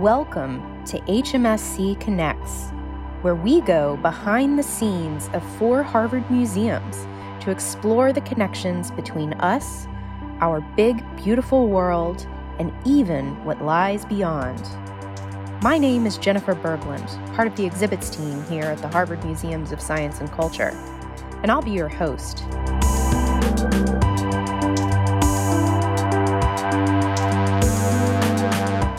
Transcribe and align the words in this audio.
Welcome 0.00 0.82
to 0.86 0.98
HMSC 1.00 2.00
Connects, 2.00 2.70
where 3.20 3.34
we 3.34 3.60
go 3.60 3.98
behind 3.98 4.58
the 4.58 4.62
scenes 4.62 5.28
of 5.34 5.44
four 5.58 5.82
Harvard 5.82 6.30
museums 6.30 7.06
to 7.44 7.50
explore 7.50 8.10
the 8.10 8.22
connections 8.22 8.90
between 8.90 9.34
us, 9.34 9.86
our 10.40 10.62
big, 10.74 11.04
beautiful 11.22 11.68
world, 11.68 12.26
and 12.58 12.72
even 12.86 13.44
what 13.44 13.62
lies 13.62 14.06
beyond. 14.06 14.62
My 15.62 15.76
name 15.76 16.06
is 16.06 16.16
Jennifer 16.16 16.54
Berglund, 16.54 17.36
part 17.36 17.46
of 17.46 17.54
the 17.56 17.66
exhibits 17.66 18.08
team 18.08 18.42
here 18.44 18.64
at 18.64 18.78
the 18.78 18.88
Harvard 18.88 19.22
Museums 19.22 19.70
of 19.70 19.82
Science 19.82 20.20
and 20.20 20.32
Culture, 20.32 20.70
and 21.42 21.50
I'll 21.50 21.60
be 21.60 21.72
your 21.72 21.90
host. 21.90 22.46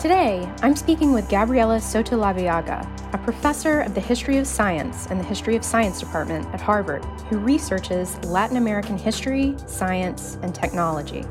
Today, 0.01 0.51
I'm 0.63 0.75
speaking 0.75 1.13
with 1.13 1.29
Gabriela 1.29 1.79
Soto 1.79 2.17
Laveaga, 2.17 3.13
a 3.13 3.19
professor 3.19 3.81
of 3.81 3.93
the 3.93 4.01
history 4.01 4.37
of 4.39 4.47
science 4.47 5.05
and 5.05 5.19
the 5.19 5.23
history 5.23 5.55
of 5.55 5.63
science 5.63 5.99
department 5.99 6.47
at 6.55 6.59
Harvard, 6.59 7.05
who 7.29 7.37
researches 7.37 8.17
Latin 8.25 8.57
American 8.57 8.97
history, 8.97 9.55
science, 9.67 10.39
and 10.41 10.55
technology. 10.55 11.23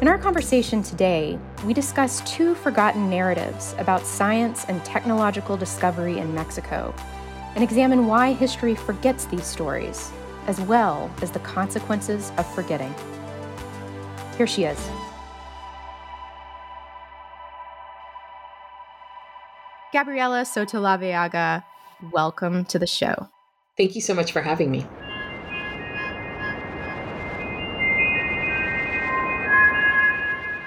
In 0.00 0.08
our 0.08 0.16
conversation 0.16 0.82
today, 0.82 1.38
we 1.66 1.74
discuss 1.74 2.22
two 2.22 2.54
forgotten 2.54 3.10
narratives 3.10 3.74
about 3.76 4.06
science 4.06 4.64
and 4.68 4.82
technological 4.82 5.58
discovery 5.58 6.16
in 6.16 6.34
Mexico 6.34 6.94
and 7.54 7.62
examine 7.62 8.06
why 8.06 8.32
history 8.32 8.74
forgets 8.74 9.26
these 9.26 9.44
stories, 9.44 10.10
as 10.46 10.58
well 10.62 11.10
as 11.20 11.30
the 11.30 11.40
consequences 11.40 12.32
of 12.38 12.54
forgetting. 12.54 12.94
Here 14.38 14.46
she 14.46 14.64
is. 14.64 14.88
Gabriela 19.96 20.44
Soto 20.44 20.78
Laveaga, 20.82 21.64
welcome 22.12 22.66
to 22.66 22.78
the 22.78 22.86
show. 22.86 23.30
Thank 23.78 23.94
you 23.94 24.02
so 24.02 24.12
much 24.12 24.30
for 24.30 24.42
having 24.42 24.70
me. 24.70 24.86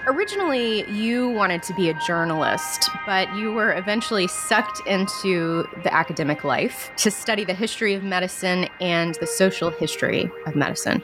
Originally, 0.07 0.83
you 0.89 1.29
wanted 1.29 1.61
to 1.61 1.75
be 1.75 1.89
a 1.89 1.93
journalist, 2.07 2.89
but 3.05 3.31
you 3.35 3.53
were 3.53 3.71
eventually 3.73 4.25
sucked 4.25 4.81
into 4.87 5.63
the 5.83 5.93
academic 5.93 6.43
life 6.43 6.89
to 6.97 7.11
study 7.11 7.45
the 7.45 7.53
history 7.53 7.93
of 7.93 8.01
medicine 8.01 8.67
and 8.81 9.13
the 9.19 9.27
social 9.27 9.69
history 9.69 10.31
of 10.47 10.55
medicine. 10.55 11.03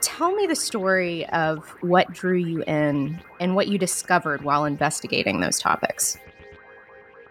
Tell 0.00 0.34
me 0.34 0.48
the 0.48 0.56
story 0.56 1.24
of 1.28 1.64
what 1.80 2.10
drew 2.10 2.38
you 2.38 2.64
in 2.64 3.20
and 3.38 3.54
what 3.54 3.68
you 3.68 3.78
discovered 3.78 4.42
while 4.42 4.64
investigating 4.64 5.38
those 5.38 5.60
topics. 5.60 6.18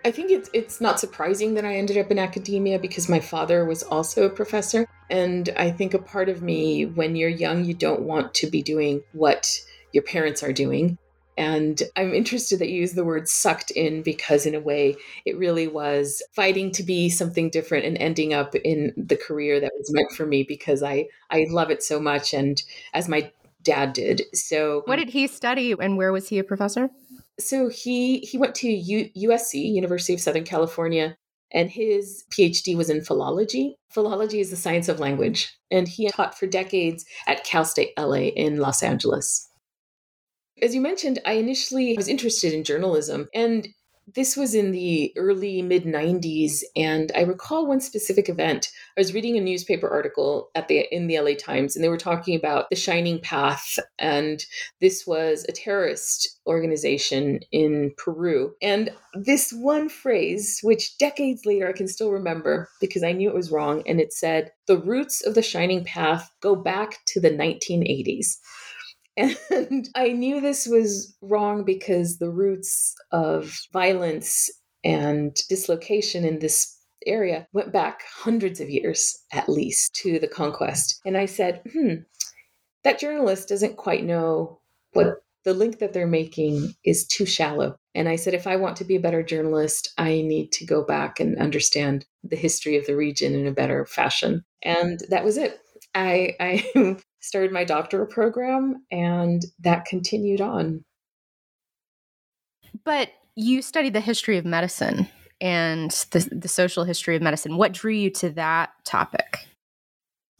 I 0.05 0.11
think 0.11 0.29
it's 0.29 0.51
it's 0.53 0.79
not 0.79 0.99
surprising 0.99 1.55
that 1.55 1.65
I 1.65 1.75
ended 1.75 1.97
up 1.97 2.11
in 2.11 2.19
academia 2.19 2.77
because 2.77 3.09
my 3.09 3.19
father 3.19 3.65
was 3.65 3.81
also 3.81 4.23
a 4.23 4.29
professor 4.29 4.87
and 5.09 5.49
I 5.57 5.71
think 5.71 5.95
a 5.95 5.99
part 5.99 6.29
of 6.29 6.43
me 6.43 6.85
when 6.85 7.15
you're 7.15 7.27
young 7.27 7.65
you 7.65 7.73
don't 7.73 8.03
want 8.03 8.35
to 8.35 8.47
be 8.47 8.61
doing 8.61 9.01
what 9.13 9.59
your 9.93 10.03
parents 10.03 10.43
are 10.43 10.53
doing 10.53 10.99
and 11.37 11.81
I'm 11.95 12.13
interested 12.13 12.59
that 12.59 12.69
you 12.69 12.81
use 12.81 12.93
the 12.93 13.03
word 13.03 13.27
sucked 13.27 13.71
in 13.71 14.03
because, 14.03 14.45
in 14.45 14.55
a 14.55 14.59
way, 14.61 14.95
it 15.25 15.37
really 15.37 15.67
was 15.67 16.23
fighting 16.31 16.71
to 16.71 16.83
be 16.83 17.09
something 17.09 17.49
different 17.49 17.83
and 17.83 17.97
ending 17.97 18.33
up 18.33 18.55
in 18.55 18.93
the 18.95 19.17
career 19.17 19.59
that 19.59 19.73
was 19.77 19.91
meant 19.91 20.11
for 20.11 20.25
me 20.25 20.43
because 20.43 20.81
I, 20.81 21.07
I 21.29 21.45
love 21.49 21.71
it 21.71 21.83
so 21.83 21.99
much. 21.99 22.33
And 22.33 22.63
as 22.93 23.09
my 23.09 23.33
dad 23.65 23.91
did. 23.91 24.21
So, 24.33 24.83
what 24.85 24.95
did 24.95 25.09
he 25.09 25.27
study 25.27 25.75
and 25.77 25.97
where 25.97 26.13
was 26.13 26.29
he 26.29 26.39
a 26.39 26.43
professor? 26.43 26.89
So 27.39 27.69
he 27.69 28.19
he 28.19 28.37
went 28.37 28.55
to 28.55 28.69
U, 28.69 29.09
USC, 29.15 29.73
University 29.73 30.13
of 30.13 30.21
Southern 30.21 30.43
California, 30.43 31.17
and 31.51 31.69
his 31.69 32.23
PhD 32.31 32.75
was 32.75 32.89
in 32.89 33.01
philology. 33.01 33.75
Philology 33.89 34.39
is 34.39 34.49
the 34.49 34.55
science 34.55 34.89
of 34.89 34.99
language, 34.99 35.57
and 35.71 35.87
he 35.87 36.09
taught 36.09 36.37
for 36.37 36.47
decades 36.47 37.05
at 37.27 37.43
Cal 37.43 37.65
State 37.65 37.91
LA 37.97 38.29
in 38.35 38.57
Los 38.57 38.83
Angeles. 38.83 39.49
As 40.61 40.73
you 40.73 40.81
mentioned, 40.81 41.19
I 41.25 41.33
initially 41.33 41.95
was 41.95 42.07
interested 42.07 42.53
in 42.53 42.63
journalism, 42.63 43.27
and 43.33 43.67
this 44.13 44.37
was 44.37 44.53
in 44.53 44.71
the 44.71 45.11
early 45.17 45.61
mid 45.61 45.83
90s 45.83 46.63
and 46.75 47.11
i 47.15 47.21
recall 47.21 47.67
one 47.67 47.79
specific 47.79 48.29
event. 48.29 48.71
I 48.97 49.01
was 49.01 49.13
reading 49.13 49.37
a 49.37 49.41
newspaper 49.41 49.89
article 49.89 50.49
at 50.55 50.67
the 50.67 50.85
in 50.93 51.07
the 51.07 51.19
la 51.19 51.31
times 51.37 51.75
and 51.75 51.83
they 51.83 51.89
were 51.89 51.97
talking 51.97 52.35
about 52.35 52.69
the 52.69 52.75
shining 52.75 53.19
path 53.19 53.79
and 53.97 54.45
this 54.79 55.07
was 55.07 55.45
a 55.49 55.51
terrorist 55.51 56.39
organization 56.45 57.39
in 57.51 57.93
peru. 57.97 58.53
And 58.61 58.91
this 59.15 59.51
one 59.51 59.89
phrase 59.89 60.59
which 60.61 60.97
decades 60.97 61.45
later 61.45 61.67
i 61.67 61.71
can 61.71 61.87
still 61.87 62.11
remember 62.11 62.69
because 62.81 63.03
i 63.03 63.11
knew 63.11 63.29
it 63.29 63.35
was 63.35 63.51
wrong 63.51 63.81
and 63.87 64.01
it 64.01 64.13
said 64.13 64.51
the 64.67 64.77
roots 64.77 65.25
of 65.25 65.35
the 65.35 65.41
shining 65.41 65.83
path 65.83 66.29
go 66.41 66.55
back 66.55 66.99
to 67.07 67.19
the 67.19 67.29
1980s 67.29 68.37
and 69.17 69.89
I 69.95 70.09
knew 70.09 70.41
this 70.41 70.67
was 70.67 71.15
wrong 71.21 71.63
because 71.63 72.17
the 72.17 72.29
roots 72.29 72.93
of 73.11 73.57
violence 73.71 74.49
and 74.83 75.35
dislocation 75.49 76.25
in 76.25 76.39
this 76.39 76.77
area 77.05 77.47
went 77.53 77.71
back 77.71 78.01
hundreds 78.13 78.59
of 78.59 78.69
years 78.69 79.17
at 79.31 79.47
least 79.49 79.95
to 79.95 80.19
the 80.19 80.27
conquest. 80.27 80.99
And 81.05 81.17
I 81.17 81.25
said, 81.25 81.61
hmm, 81.71 81.95
that 82.83 82.99
journalist 82.99 83.49
doesn't 83.49 83.77
quite 83.77 84.03
know 84.03 84.59
what 84.93 85.21
the 85.43 85.53
link 85.53 85.79
that 85.79 85.93
they're 85.93 86.07
making 86.07 86.73
is 86.83 87.05
too 87.05 87.25
shallow. 87.25 87.77
And 87.93 88.09
I 88.09 88.15
said, 88.15 88.33
if 88.33 88.47
I 88.47 88.55
want 88.55 88.75
to 88.77 88.83
be 88.83 88.95
a 88.95 89.01
better 89.01 89.23
journalist, 89.23 89.93
I 89.97 90.21
need 90.21 90.51
to 90.53 90.65
go 90.65 90.83
back 90.83 91.19
and 91.19 91.37
understand 91.37 92.05
the 92.23 92.35
history 92.35 92.77
of 92.77 92.85
the 92.87 92.95
region 92.95 93.35
in 93.35 93.45
a 93.47 93.51
better 93.51 93.85
fashion. 93.85 94.43
And 94.63 94.99
that 95.09 95.23
was 95.23 95.37
it. 95.37 95.59
I, 95.93 96.35
I 96.39 96.97
started 97.25 97.51
my 97.51 97.63
doctoral 97.63 98.05
program, 98.05 98.83
and 98.91 99.43
that 99.59 99.85
continued 99.85 100.41
on. 100.41 100.83
But 102.83 103.09
you 103.35 103.61
studied 103.61 103.93
the 103.93 103.99
history 103.99 104.37
of 104.37 104.45
medicine 104.45 105.09
and 105.41 105.91
the, 106.11 106.29
the 106.31 106.47
social 106.47 106.83
history 106.83 107.15
of 107.15 107.21
medicine. 107.21 107.57
What 107.57 107.71
drew 107.73 107.91
you 107.91 108.09
to 108.11 108.29
that 108.31 108.71
topic? 108.85 109.47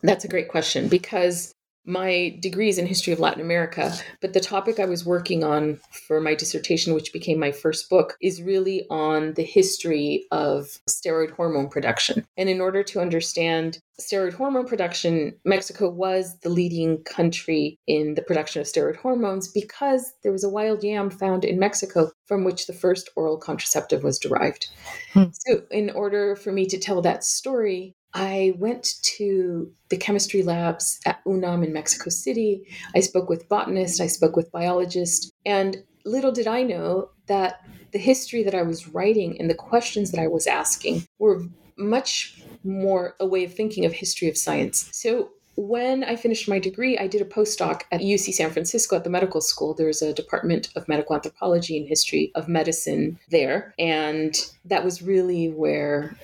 That's 0.04 0.26
a 0.26 0.28
great 0.28 0.50
question 0.50 0.88
because 0.88 1.55
my 1.86 2.38
degree 2.40 2.70
is 2.70 2.78
in 2.78 2.88
history 2.88 3.14
of 3.14 3.20
Latin 3.20 3.42
America, 3.42 3.94
but 4.22 4.34
the 4.34 4.40
topic 4.40 4.80
I 4.80 4.86
was 4.86 5.06
working 5.06 5.44
on 5.44 5.80
for 6.08 6.20
my 6.20 6.36
dissertation, 6.36 6.94
which 6.94 7.14
became 7.14 7.40
my 7.40 7.52
first 7.52 7.90
book, 7.90 8.18
is 8.22 8.42
really 8.42 8.86
on 8.90 9.34
the 9.34 9.44
history 9.44 10.26
of 10.32 10.80
steroid 10.90 11.32
hormone 11.32 11.70
production. 11.70 12.26
And 12.38 12.50
in 12.50 12.62
order 12.62 12.84
to 12.84 13.00
understand 13.00 13.80
steroid 14.00 14.34
hormone 14.34 14.66
production, 14.66 15.34
Mexico 15.46 15.90
was 15.90 16.38
the 16.40 16.50
leading 16.50 17.04
country 17.04 17.80
in 17.88 18.16
the 18.16 18.22
production 18.22 18.62
of 18.62 18.68
steroid 18.68 18.98
hormones 18.98 19.48
because 19.48 20.14
there 20.24 20.32
was 20.32 20.44
a 20.44 20.50
wild 20.50 20.84
yam 20.84 21.10
found 21.10 21.46
in 21.46 21.60
Mexico 21.60 22.12
from 22.26 22.44
which 22.44 22.68
the 22.68 22.74
first 22.74 23.10
oral 23.16 23.38
contraceptive 23.38 24.04
was 24.04 24.20
derived. 24.20 24.68
Hmm. 25.14 25.26
So, 25.32 25.62
in 25.72 25.92
order 25.92 26.36
for 26.36 26.52
me 26.52 26.66
to 26.68 26.78
tell 26.78 27.02
that 27.02 27.24
story, 27.24 27.95
I 28.16 28.54
went 28.58 28.96
to 29.18 29.72
the 29.90 29.98
chemistry 29.98 30.42
labs 30.42 31.00
at 31.06 31.20
UNAM 31.26 31.64
in 31.64 31.74
Mexico 31.74 32.10
City. 32.10 32.66
I 32.96 33.02
spoke 33.02 33.28
with 33.28 33.50
botanists, 33.50 34.00
I 34.00 34.08
spoke 34.08 34.38
with 34.38 34.52
biologists, 34.54 35.32
and 35.46 35.84
little 36.06 36.32
did 36.32 36.48
I 36.48 36.64
know 36.64 37.10
that 37.28 37.62
the 37.92 38.00
history 38.00 38.42
that 38.44 38.56
I 38.56 38.62
was 38.62 38.88
writing 38.88 39.40
and 39.40 39.50
the 39.50 39.56
questions 39.56 40.12
that 40.12 40.22
I 40.22 40.28
was 40.28 40.48
asking 40.48 41.06
were 41.20 41.44
much 41.78 42.42
more 42.64 43.16
a 43.20 43.26
way 43.26 43.44
of 43.44 43.54
thinking 43.54 43.86
of 43.86 43.92
history 43.92 44.30
of 44.30 44.38
science. 44.38 44.90
So 44.94 45.32
when 45.58 46.04
I 46.04 46.16
finished 46.16 46.48
my 46.48 46.60
degree, 46.60 46.98
I 46.98 47.08
did 47.08 47.22
a 47.22 47.26
postdoc 47.26 47.84
at 47.92 48.02
UC 48.02 48.34
San 48.34 48.52
Francisco 48.52 48.96
at 48.96 49.04
the 49.04 49.10
medical 49.10 49.42
school. 49.42 49.74
There's 49.74 50.02
a 50.02 50.14
department 50.14 50.70
of 50.76 50.88
medical 50.88 51.16
anthropology 51.16 51.78
and 51.78 51.88
history 51.88 52.32
of 52.36 52.48
medicine 52.48 53.20
there. 53.30 53.74
And 53.80 54.36
that 54.66 54.84
was 54.84 55.02
really 55.02 55.50
where 55.50 56.18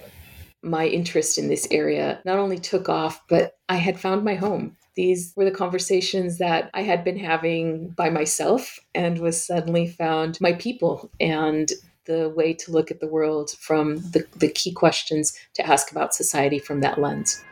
my 0.61 0.87
interest 0.87 1.37
in 1.37 1.47
this 1.47 1.67
area 1.71 2.21
not 2.25 2.37
only 2.37 2.57
took 2.57 2.89
off, 2.89 3.21
but 3.27 3.57
I 3.69 3.75
had 3.75 3.99
found 3.99 4.23
my 4.23 4.35
home. 4.35 4.77
These 4.95 5.33
were 5.35 5.45
the 5.45 5.51
conversations 5.51 6.37
that 6.39 6.69
I 6.73 6.83
had 6.83 7.03
been 7.03 7.17
having 7.17 7.89
by 7.89 8.09
myself 8.09 8.79
and 8.93 9.19
was 9.19 9.43
suddenly 9.43 9.87
found 9.87 10.37
my 10.41 10.53
people 10.53 11.09
and 11.19 11.71
the 12.05 12.29
way 12.29 12.53
to 12.53 12.71
look 12.71 12.91
at 12.91 12.99
the 12.99 13.07
world 13.07 13.51
from 13.51 13.97
the, 13.97 14.25
the 14.35 14.49
key 14.49 14.71
questions 14.71 15.37
to 15.53 15.65
ask 15.65 15.91
about 15.91 16.13
society 16.13 16.59
from 16.59 16.81
that 16.81 16.99
lens. 16.99 17.43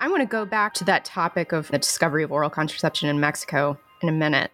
I 0.00 0.08
want 0.08 0.20
to 0.20 0.26
go 0.26 0.44
back 0.44 0.74
to 0.74 0.84
that 0.84 1.04
topic 1.04 1.52
of 1.52 1.68
the 1.68 1.78
discovery 1.78 2.22
of 2.22 2.32
oral 2.32 2.50
contraception 2.50 3.08
in 3.08 3.18
Mexico 3.18 3.78
in 4.02 4.08
a 4.08 4.12
minute. 4.12 4.50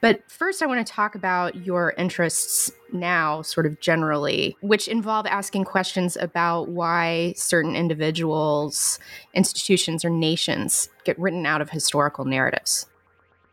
But 0.00 0.22
first, 0.30 0.62
I 0.62 0.66
want 0.66 0.86
to 0.86 0.92
talk 0.92 1.14
about 1.14 1.66
your 1.66 1.92
interests 1.98 2.72
now, 2.92 3.42
sort 3.42 3.66
of 3.66 3.80
generally, 3.80 4.56
which 4.62 4.88
involve 4.88 5.26
asking 5.26 5.64
questions 5.64 6.16
about 6.16 6.68
why 6.68 7.34
certain 7.36 7.76
individuals, 7.76 8.98
institutions, 9.34 10.04
or 10.04 10.10
nations 10.10 10.88
get 11.04 11.18
written 11.18 11.44
out 11.44 11.60
of 11.60 11.70
historical 11.70 12.24
narratives. 12.24 12.86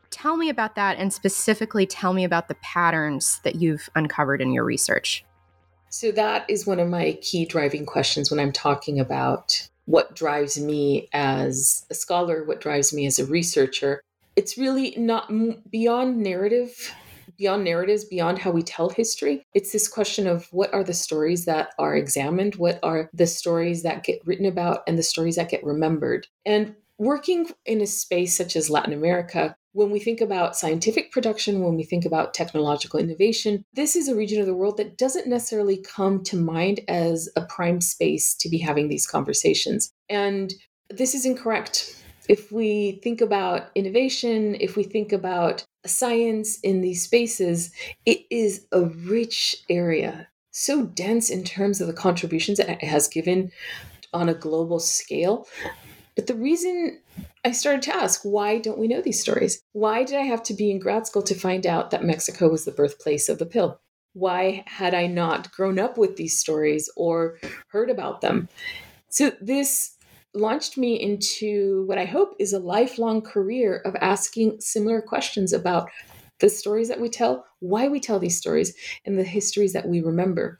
Tell 0.09 0.37
me 0.37 0.49
about 0.49 0.75
that, 0.75 0.97
and 0.97 1.11
specifically 1.11 1.85
tell 1.85 2.13
me 2.13 2.23
about 2.23 2.47
the 2.47 2.55
patterns 2.55 3.41
that 3.43 3.55
you've 3.55 3.89
uncovered 3.95 4.41
in 4.41 4.53
your 4.53 4.63
research. 4.63 5.25
So, 5.89 6.11
that 6.13 6.49
is 6.49 6.65
one 6.65 6.79
of 6.79 6.87
my 6.87 7.17
key 7.21 7.45
driving 7.45 7.85
questions 7.85 8.31
when 8.31 8.39
I'm 8.39 8.51
talking 8.53 8.99
about 8.99 9.67
what 9.85 10.15
drives 10.15 10.59
me 10.59 11.07
as 11.13 11.85
a 11.89 11.93
scholar, 11.93 12.43
what 12.43 12.61
drives 12.61 12.93
me 12.93 13.05
as 13.05 13.19
a 13.19 13.25
researcher. 13.25 14.01
It's 14.37 14.57
really 14.57 14.93
not 14.97 15.31
beyond 15.71 16.17
narrative, 16.17 16.93
beyond 17.37 17.63
narratives, 17.63 18.05
beyond 18.05 18.37
how 18.37 18.51
we 18.51 18.61
tell 18.61 18.89
history. 18.89 19.43
It's 19.55 19.71
this 19.71 19.87
question 19.87 20.27
of 20.27 20.47
what 20.51 20.71
are 20.75 20.83
the 20.83 20.93
stories 20.93 21.45
that 21.45 21.69
are 21.79 21.95
mm. 21.95 21.99
examined, 21.99 22.55
what 22.55 22.79
are 22.83 23.09
the 23.13 23.25
stories 23.25 23.81
that 23.81 24.03
get 24.03 24.21
written 24.25 24.45
about, 24.45 24.83
and 24.87 24.97
the 24.97 25.03
stories 25.03 25.37
that 25.37 25.49
get 25.49 25.63
remembered. 25.63 26.27
And 26.45 26.75
working 26.99 27.49
in 27.65 27.81
a 27.81 27.87
space 27.87 28.37
such 28.37 28.55
as 28.55 28.69
Latin 28.69 28.93
America, 28.93 29.55
when 29.73 29.89
we 29.89 29.99
think 29.99 30.21
about 30.21 30.55
scientific 30.55 31.11
production, 31.11 31.63
when 31.63 31.75
we 31.75 31.83
think 31.83 32.05
about 32.05 32.35
technological 32.35 32.99
innovation, 32.99 33.65
this 33.73 33.95
is 33.95 34.07
a 34.07 34.15
region 34.15 34.39
of 34.39 34.45
the 34.45 34.55
world 34.55 34.77
that 34.77 34.97
doesn't 34.97 35.27
necessarily 35.27 35.77
come 35.77 36.23
to 36.25 36.37
mind 36.37 36.81
as 36.87 37.27
a 37.35 37.41
prime 37.41 37.81
space 37.81 38.35
to 38.35 38.49
be 38.49 38.59
having 38.59 38.87
these 38.87 39.07
conversations. 39.07 39.91
And 40.09 40.53
this 40.89 41.15
is 41.15 41.25
incorrect. 41.25 41.96
If 42.27 42.51
we 42.51 42.99
think 43.03 43.21
about 43.21 43.69
innovation, 43.75 44.55
if 44.59 44.75
we 44.75 44.83
think 44.83 45.11
about 45.11 45.65
science 45.85 46.59
in 46.59 46.81
these 46.81 47.03
spaces, 47.03 47.71
it 48.05 48.25
is 48.29 48.65
a 48.71 48.85
rich 48.85 49.55
area, 49.69 50.27
so 50.51 50.85
dense 50.85 51.29
in 51.29 51.43
terms 51.43 51.79
of 51.81 51.87
the 51.87 51.93
contributions 51.93 52.57
that 52.57 52.69
it 52.69 52.83
has 52.83 53.07
given 53.07 53.51
on 54.13 54.29
a 54.29 54.33
global 54.33 54.79
scale 54.79 55.47
but 56.17 56.25
the 56.25 56.33
reason 56.33 56.99
I 57.45 57.51
started 57.51 57.83
to 57.83 57.95
ask, 57.95 58.21
why 58.23 58.57
don't 58.57 58.79
we 58.79 58.87
know 58.87 59.01
these 59.01 59.21
stories? 59.21 59.61
Why 59.73 60.03
did 60.03 60.17
I 60.17 60.23
have 60.23 60.41
to 60.43 60.55
be 60.55 60.71
in 60.71 60.79
grad 60.79 61.05
school 61.05 61.21
to 61.21 61.35
find 61.35 61.67
out 61.67 61.91
that 61.91 62.03
Mexico 62.03 62.49
was 62.49 62.65
the 62.65 62.71
birthplace 62.71 63.29
of 63.29 63.37
the 63.37 63.45
pill? 63.45 63.79
Why 64.13 64.63
had 64.65 64.95
I 64.95 65.05
not 65.05 65.51
grown 65.51 65.77
up 65.77 65.95
with 65.95 66.15
these 66.17 66.39
stories 66.39 66.89
or 66.97 67.37
heard 67.67 67.91
about 67.91 68.21
them? 68.21 68.49
So 69.09 69.31
this 69.39 69.95
launched 70.37 70.77
me 70.77 70.95
into 70.95 71.85
what 71.87 71.97
I 71.97 72.05
hope 72.05 72.35
is 72.39 72.53
a 72.53 72.59
lifelong 72.59 73.21
career 73.21 73.81
of 73.85 73.95
asking 73.97 74.61
similar 74.61 75.01
questions 75.01 75.53
about 75.53 75.89
the 76.39 76.49
stories 76.49 76.87
that 76.87 77.01
we 77.01 77.09
tell, 77.09 77.45
why 77.59 77.87
we 77.87 77.99
tell 77.99 78.19
these 78.19 78.37
stories, 78.37 78.73
and 79.05 79.17
the 79.17 79.23
histories 79.23 79.73
that 79.73 79.87
we 79.87 80.01
remember. 80.01 80.59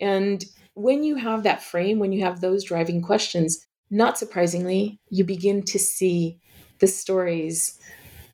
And 0.00 0.44
when 0.74 1.02
you 1.02 1.16
have 1.16 1.42
that 1.42 1.62
frame, 1.62 1.98
when 1.98 2.12
you 2.12 2.22
have 2.22 2.40
those 2.40 2.64
driving 2.64 3.00
questions, 3.00 3.66
not 3.90 4.18
surprisingly, 4.18 5.00
you 5.08 5.24
begin 5.24 5.62
to 5.64 5.78
see 5.78 6.38
the 6.80 6.86
stories 6.86 7.78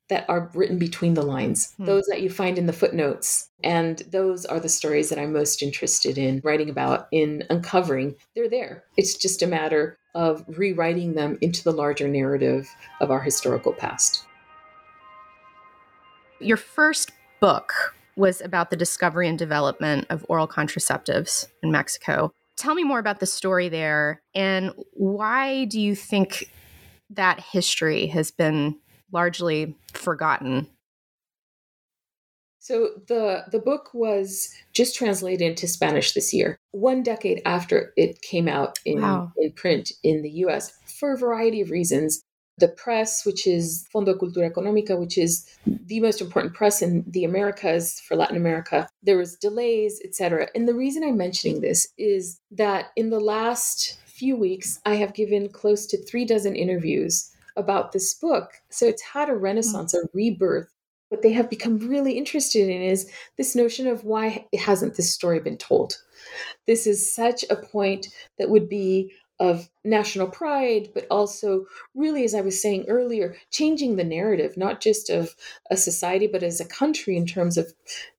that 0.08 0.28
are 0.28 0.50
written 0.54 0.78
between 0.78 1.14
the 1.14 1.22
lines, 1.22 1.72
hmm. 1.76 1.84
those 1.84 2.04
that 2.06 2.20
you 2.20 2.28
find 2.28 2.58
in 2.58 2.66
the 2.66 2.72
footnotes. 2.72 3.48
And 3.62 3.98
those 4.10 4.44
are 4.44 4.60
the 4.60 4.68
stories 4.68 5.08
that 5.08 5.18
I'm 5.18 5.32
most 5.32 5.62
interested 5.62 6.18
in 6.18 6.40
writing 6.42 6.68
about, 6.68 7.06
in 7.12 7.44
uncovering. 7.48 8.16
They're 8.34 8.50
there. 8.50 8.84
It's 8.96 9.14
just 9.14 9.42
a 9.42 9.46
matter 9.46 9.98
of 10.14 10.44
rewriting 10.46 11.14
them 11.14 11.38
into 11.40 11.62
the 11.64 11.72
larger 11.72 12.08
narrative 12.08 12.68
of 13.00 13.10
our 13.10 13.20
historical 13.20 13.72
past. 13.72 14.24
Your 16.40 16.56
first 16.56 17.12
book 17.40 17.94
was 18.16 18.40
about 18.40 18.70
the 18.70 18.76
discovery 18.76 19.28
and 19.28 19.38
development 19.38 20.06
of 20.10 20.26
oral 20.28 20.48
contraceptives 20.48 21.46
in 21.62 21.72
Mexico. 21.72 22.32
Tell 22.56 22.74
me 22.74 22.84
more 22.84 22.98
about 22.98 23.20
the 23.20 23.26
story 23.26 23.68
there 23.68 24.22
and 24.34 24.72
why 24.92 25.64
do 25.64 25.80
you 25.80 25.94
think 25.94 26.52
that 27.10 27.40
history 27.40 28.06
has 28.08 28.30
been 28.30 28.78
largely 29.12 29.76
forgotten? 29.92 30.68
So 32.62 32.90
the 33.08 33.44
the 33.50 33.58
book 33.58 33.90
was 33.92 34.48
just 34.72 34.94
translated 34.94 35.42
into 35.42 35.66
Spanish 35.66 36.12
this 36.12 36.32
year, 36.32 36.60
one 36.70 37.02
decade 37.02 37.42
after 37.44 37.92
it 37.96 38.22
came 38.22 38.46
out 38.46 38.78
in, 38.84 39.02
wow. 39.02 39.32
in 39.36 39.50
print 39.50 39.90
in 40.04 40.22
the 40.22 40.30
US 40.44 40.72
for 40.86 41.12
a 41.12 41.18
variety 41.18 41.60
of 41.60 41.70
reasons 41.70 42.22
the 42.58 42.68
press, 42.68 43.26
which 43.26 43.48
is 43.48 43.84
Fondo 43.92 44.14
Cultura 44.14 44.48
Económica, 44.48 44.96
which 44.96 45.18
is 45.18 45.44
the 45.66 45.98
most 45.98 46.20
important 46.20 46.54
press 46.54 46.82
in 46.82 47.02
the 47.08 47.24
Americas 47.24 47.98
for 48.06 48.14
Latin 48.14 48.36
America. 48.36 48.88
There 49.02 49.16
was 49.16 49.34
delays, 49.34 50.00
etc. 50.04 50.46
And 50.54 50.68
the 50.68 50.74
reason 50.74 51.02
I'm 51.02 51.16
mentioning 51.16 51.62
this 51.62 51.88
is 51.98 52.38
that 52.52 52.90
in 52.94 53.10
the 53.10 53.18
last 53.18 53.98
few 54.06 54.36
weeks, 54.36 54.78
I 54.86 54.94
have 54.94 55.14
given 55.14 55.48
close 55.48 55.84
to 55.86 56.04
three 56.04 56.24
dozen 56.24 56.54
interviews 56.54 57.28
about 57.56 57.90
this 57.90 58.14
book. 58.14 58.52
So 58.70 58.86
it's 58.86 59.02
had 59.02 59.28
a 59.28 59.32
hmm. 59.32 59.40
renaissance, 59.40 59.94
a 59.94 60.02
rebirth. 60.14 60.68
What 61.12 61.20
they 61.20 61.32
have 61.32 61.50
become 61.50 61.76
really 61.76 62.14
interested 62.14 62.70
in 62.70 62.80
is 62.80 63.06
this 63.36 63.54
notion 63.54 63.86
of 63.86 64.02
why 64.02 64.46
hasn't 64.58 64.94
this 64.94 65.12
story 65.12 65.40
been 65.40 65.58
told? 65.58 65.98
This 66.66 66.86
is 66.86 67.14
such 67.14 67.44
a 67.50 67.56
point 67.56 68.08
that 68.38 68.48
would 68.48 68.66
be 68.66 69.12
of 69.38 69.68
national 69.84 70.28
pride, 70.28 70.88
but 70.94 71.06
also, 71.10 71.66
really, 71.94 72.24
as 72.24 72.34
I 72.34 72.40
was 72.40 72.62
saying 72.62 72.86
earlier, 72.88 73.36
changing 73.50 73.96
the 73.96 74.04
narrative, 74.04 74.56
not 74.56 74.80
just 74.80 75.10
of 75.10 75.36
a 75.70 75.76
society, 75.76 76.26
but 76.26 76.42
as 76.42 76.60
a 76.60 76.64
country 76.64 77.18
in 77.18 77.26
terms 77.26 77.58
of 77.58 77.74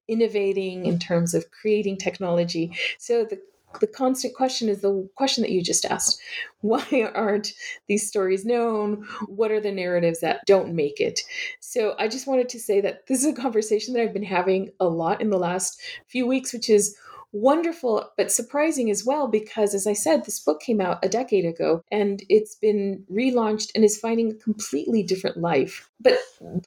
innovating, 0.07 0.85
in 0.85 0.99
terms 0.99 1.33
of 1.33 1.49
creating 1.49 1.97
technology. 1.97 2.77
So 2.99 3.25
the 3.25 3.41
the 3.79 3.87
constant 3.87 4.35
question 4.35 4.69
is 4.69 4.81
the 4.81 5.07
question 5.15 5.41
that 5.41 5.51
you 5.51 5.61
just 5.63 5.85
asked. 5.85 6.19
Why 6.61 7.11
aren't 7.13 7.53
these 7.87 8.07
stories 8.07 8.45
known? 8.45 9.05
What 9.27 9.51
are 9.51 9.59
the 9.59 9.71
narratives 9.71 10.21
that 10.21 10.41
don't 10.45 10.73
make 10.73 11.01
it? 11.01 11.21
So 11.59 11.95
i 11.99 12.07
just 12.07 12.27
wanted 12.27 12.49
to 12.49 12.59
say 12.59 12.81
that 12.81 13.07
this 13.07 13.23
is 13.23 13.25
a 13.25 13.41
conversation 13.41 13.93
that 13.93 14.01
i've 14.01 14.13
been 14.13 14.23
having 14.23 14.71
a 14.79 14.85
lot 14.85 15.21
in 15.21 15.29
the 15.29 15.37
last 15.37 15.81
few 16.07 16.27
weeks 16.27 16.53
which 16.53 16.69
is 16.69 16.95
wonderful 17.31 18.11
but 18.15 18.31
surprising 18.31 18.91
as 18.91 19.03
well 19.03 19.27
because 19.27 19.73
as 19.73 19.87
i 19.87 19.93
said 19.93 20.23
this 20.23 20.39
book 20.39 20.61
came 20.61 20.79
out 20.79 21.03
a 21.03 21.09
decade 21.09 21.45
ago 21.45 21.81
and 21.91 22.23
it's 22.29 22.55
been 22.55 23.03
relaunched 23.11 23.71
and 23.73 23.83
is 23.83 23.97
finding 23.97 24.31
a 24.31 24.35
completely 24.35 25.01
different 25.01 25.37
life. 25.37 25.89
But 25.99 26.19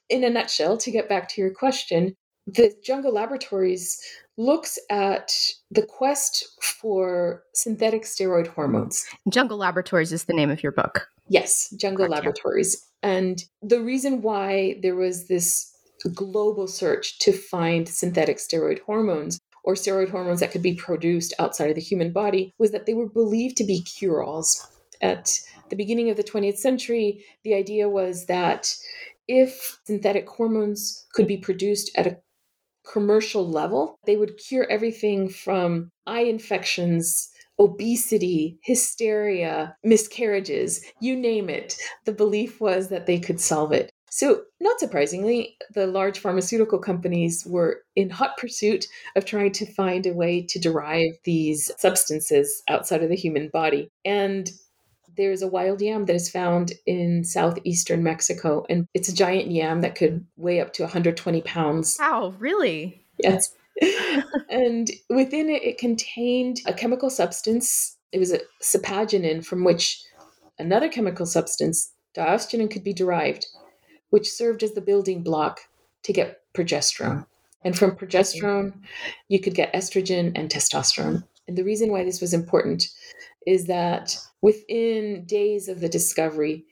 in 0.09 0.25
a 0.25 0.29
nutshell 0.29 0.77
to 0.77 0.91
get 0.91 1.07
back 1.07 1.29
to 1.29 1.41
your 1.41 1.51
question 1.51 2.15
the 2.47 2.73
jungle 2.83 3.13
laboratories 3.13 4.01
looks 4.37 4.77
at 4.89 5.33
the 5.71 5.81
quest 5.81 6.45
for 6.61 7.43
synthetic 7.53 8.03
steroid 8.03 8.47
hormones 8.47 9.05
jungle 9.29 9.57
laboratories 9.57 10.13
is 10.13 10.25
the 10.25 10.33
name 10.33 10.49
of 10.49 10.61
your 10.63 10.71
book 10.71 11.09
yes 11.29 11.73
jungle 11.77 12.05
Correct, 12.05 12.25
laboratories 12.25 12.87
yeah. 13.03 13.09
and 13.09 13.43
the 13.61 13.81
reason 13.81 14.21
why 14.21 14.79
there 14.81 14.95
was 14.95 15.27
this 15.27 15.73
global 16.13 16.67
search 16.67 17.19
to 17.19 17.31
find 17.31 17.87
synthetic 17.87 18.37
steroid 18.37 18.79
hormones 18.81 19.39
or 19.67 19.73
steroid 19.73 20.09
hormones 20.09 20.39
that 20.39 20.51
could 20.51 20.63
be 20.63 20.75
produced 20.75 21.33
outside 21.39 21.69
of 21.69 21.75
the 21.75 21.81
human 21.81 22.13
body 22.13 22.53
was 22.57 22.71
that 22.71 22.85
they 22.85 22.93
were 22.93 23.09
believed 23.09 23.57
to 23.57 23.65
be 23.65 23.81
cure 23.81 24.23
alls. 24.23 24.65
At 25.01 25.37
the 25.69 25.75
beginning 25.75 26.09
of 26.09 26.15
the 26.15 26.23
20th 26.23 26.57
century, 26.57 27.25
the 27.43 27.53
idea 27.53 27.89
was 27.89 28.27
that 28.27 28.73
if 29.27 29.77
synthetic 29.83 30.27
hormones 30.29 31.05
could 31.13 31.27
be 31.27 31.35
produced 31.35 31.91
at 31.97 32.07
a 32.07 32.17
commercial 32.91 33.47
level, 33.47 33.99
they 34.05 34.17
would 34.17 34.37
cure 34.37 34.67
everything 34.69 35.29
from 35.29 35.91
eye 36.05 36.21
infections, 36.21 37.29
obesity, 37.59 38.59
hysteria, 38.63 39.75
miscarriages, 39.83 40.83
you 41.01 41.15
name 41.15 41.49
it. 41.49 41.75
The 42.05 42.11
belief 42.11 42.61
was 42.61 42.89
that 42.89 43.05
they 43.05 43.19
could 43.19 43.39
solve 43.39 43.71
it. 43.71 43.91
So, 44.09 44.43
not 44.61 44.79
surprisingly, 44.79 45.57
the 45.73 45.85
large 45.85 46.19
pharmaceutical 46.19 46.79
companies 46.79 47.45
were 47.45 47.81
in 47.95 48.09
hot 48.09 48.37
pursuit 48.37 48.85
of 49.15 49.25
trying 49.25 49.51
to 49.53 49.73
find 49.73 50.05
a 50.05 50.13
way 50.13 50.45
to 50.49 50.59
derive 50.59 51.11
these 51.25 51.69
substances 51.77 52.63
outside 52.69 53.03
of 53.03 53.09
the 53.09 53.15
human 53.15 53.49
body. 53.49 53.89
And 54.05 54.49
there's 55.17 55.41
a 55.41 55.47
wild 55.47 55.81
yam 55.81 56.05
that 56.05 56.15
is 56.15 56.29
found 56.29 56.73
in 56.85 57.23
southeastern 57.23 58.03
Mexico, 58.03 58.65
and 58.69 58.87
it's 58.93 59.09
a 59.09 59.15
giant 59.15 59.51
yam 59.51 59.81
that 59.81 59.95
could 59.95 60.25
weigh 60.37 60.61
up 60.61 60.73
to 60.73 60.83
120 60.83 61.41
pounds. 61.41 61.97
Wow, 61.99 62.35
really? 62.39 63.03
Yes. 63.19 63.53
and 64.49 64.89
within 65.09 65.49
it, 65.49 65.63
it 65.63 65.77
contained 65.77 66.61
a 66.65 66.73
chemical 66.73 67.09
substance. 67.09 67.97
It 68.11 68.19
was 68.19 68.31
a 68.31 68.39
saponin 68.61 69.45
from 69.45 69.63
which 69.63 70.01
another 70.57 70.89
chemical 70.89 71.25
substance, 71.25 71.91
diosgenin, 72.15 72.71
could 72.71 72.83
be 72.83 72.93
derived 72.93 73.45
which 74.09 74.31
served 74.31 74.63
as 74.63 74.73
the 74.73 74.81
building 74.81 75.21
block 75.21 75.61
to 76.03 76.13
get 76.13 76.41
progesterone. 76.53 77.25
And 77.63 77.77
from 77.77 77.91
progesterone, 77.91 78.73
you 79.27 79.39
could 79.39 79.55
get 79.55 79.73
estrogen 79.73 80.31
and 80.35 80.49
testosterone. 80.49 81.23
And 81.47 81.57
the 81.57 81.63
reason 81.63 81.91
why 81.91 82.03
this 82.03 82.21
was 82.21 82.33
important 82.33 82.87
is 83.45 83.65
that 83.65 84.17
within 84.47 85.25
days 85.25 85.67
of 85.67 85.81
the 85.81 85.89
discovery, 85.89 86.63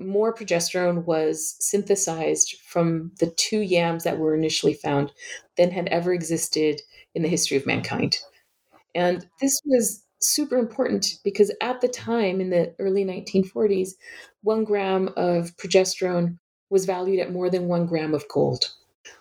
more 0.00 0.34
progesterone 0.34 1.04
was 1.04 1.54
synthesized 1.60 2.56
from 2.66 3.12
the 3.20 3.30
two 3.36 3.60
yams 3.60 4.02
that 4.02 4.18
were 4.18 4.34
initially 4.34 4.74
found 4.74 5.12
than 5.56 5.70
had 5.70 5.86
ever 5.90 6.12
existed 6.12 6.82
in 7.14 7.22
the 7.22 7.28
history 7.28 7.56
of 7.56 7.66
mankind. 7.66 8.18
And 8.96 9.28
this 9.40 9.60
was 9.64 10.04
super 10.18 10.56
important 10.56 11.20
because 11.22 11.54
at 11.60 11.80
the 11.80 11.86
time 11.86 12.40
in 12.40 12.50
the 12.50 12.74
early 12.80 13.04
1940s, 13.04 13.90
one 14.42 14.64
gram 14.64 15.10
of 15.16 15.56
progesterone 15.56 16.36
was 16.68 16.84
valued 16.84 17.20
at 17.20 17.30
more 17.30 17.48
than 17.48 17.68
one 17.68 17.86
gram 17.86 18.12
of 18.12 18.26
gold. 18.26 18.72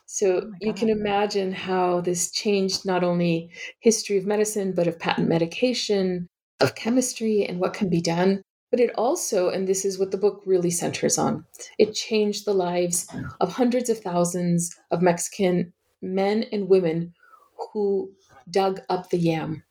So 0.07 0.41
oh 0.45 0.51
you 0.62 0.74
can 0.74 0.89
imagine 0.89 1.51
how 1.51 2.01
this 2.01 2.31
changed 2.31 2.88
not 2.88 3.03
only 3.03 3.51
history 3.81 4.17
of 4.17 4.25
medicine, 4.25 4.74
but 4.75 4.88
of 4.88 4.98
patent 4.98 5.29
medication, 5.29 6.27
of 6.59 6.75
chemistry, 6.75 7.45
and 7.45 7.59
what 7.59 7.73
can 7.73 7.89
be 7.89 8.01
done. 8.01 8.41
But 8.71 8.79
it 8.79 8.91
also, 8.95 9.49
and 9.49 9.67
this 9.67 9.83
is 9.83 9.97
what 9.97 10.11
the 10.11 10.17
book 10.17 10.43
really 10.45 10.69
centers 10.69 11.17
on, 11.17 11.45
it 11.79 11.93
changed 11.93 12.45
the 12.45 12.53
lives 12.53 13.07
of 13.41 13.53
hundreds 13.53 13.89
of 13.89 13.99
thousands 13.99 14.75
of 14.91 15.01
Mexican 15.01 15.73
men 16.01 16.45
and 16.51 16.69
women 16.69 17.13
who 17.73 18.11
dug 18.49 18.81
up 18.89 19.09
the 19.09 19.17
yam. 19.17 19.63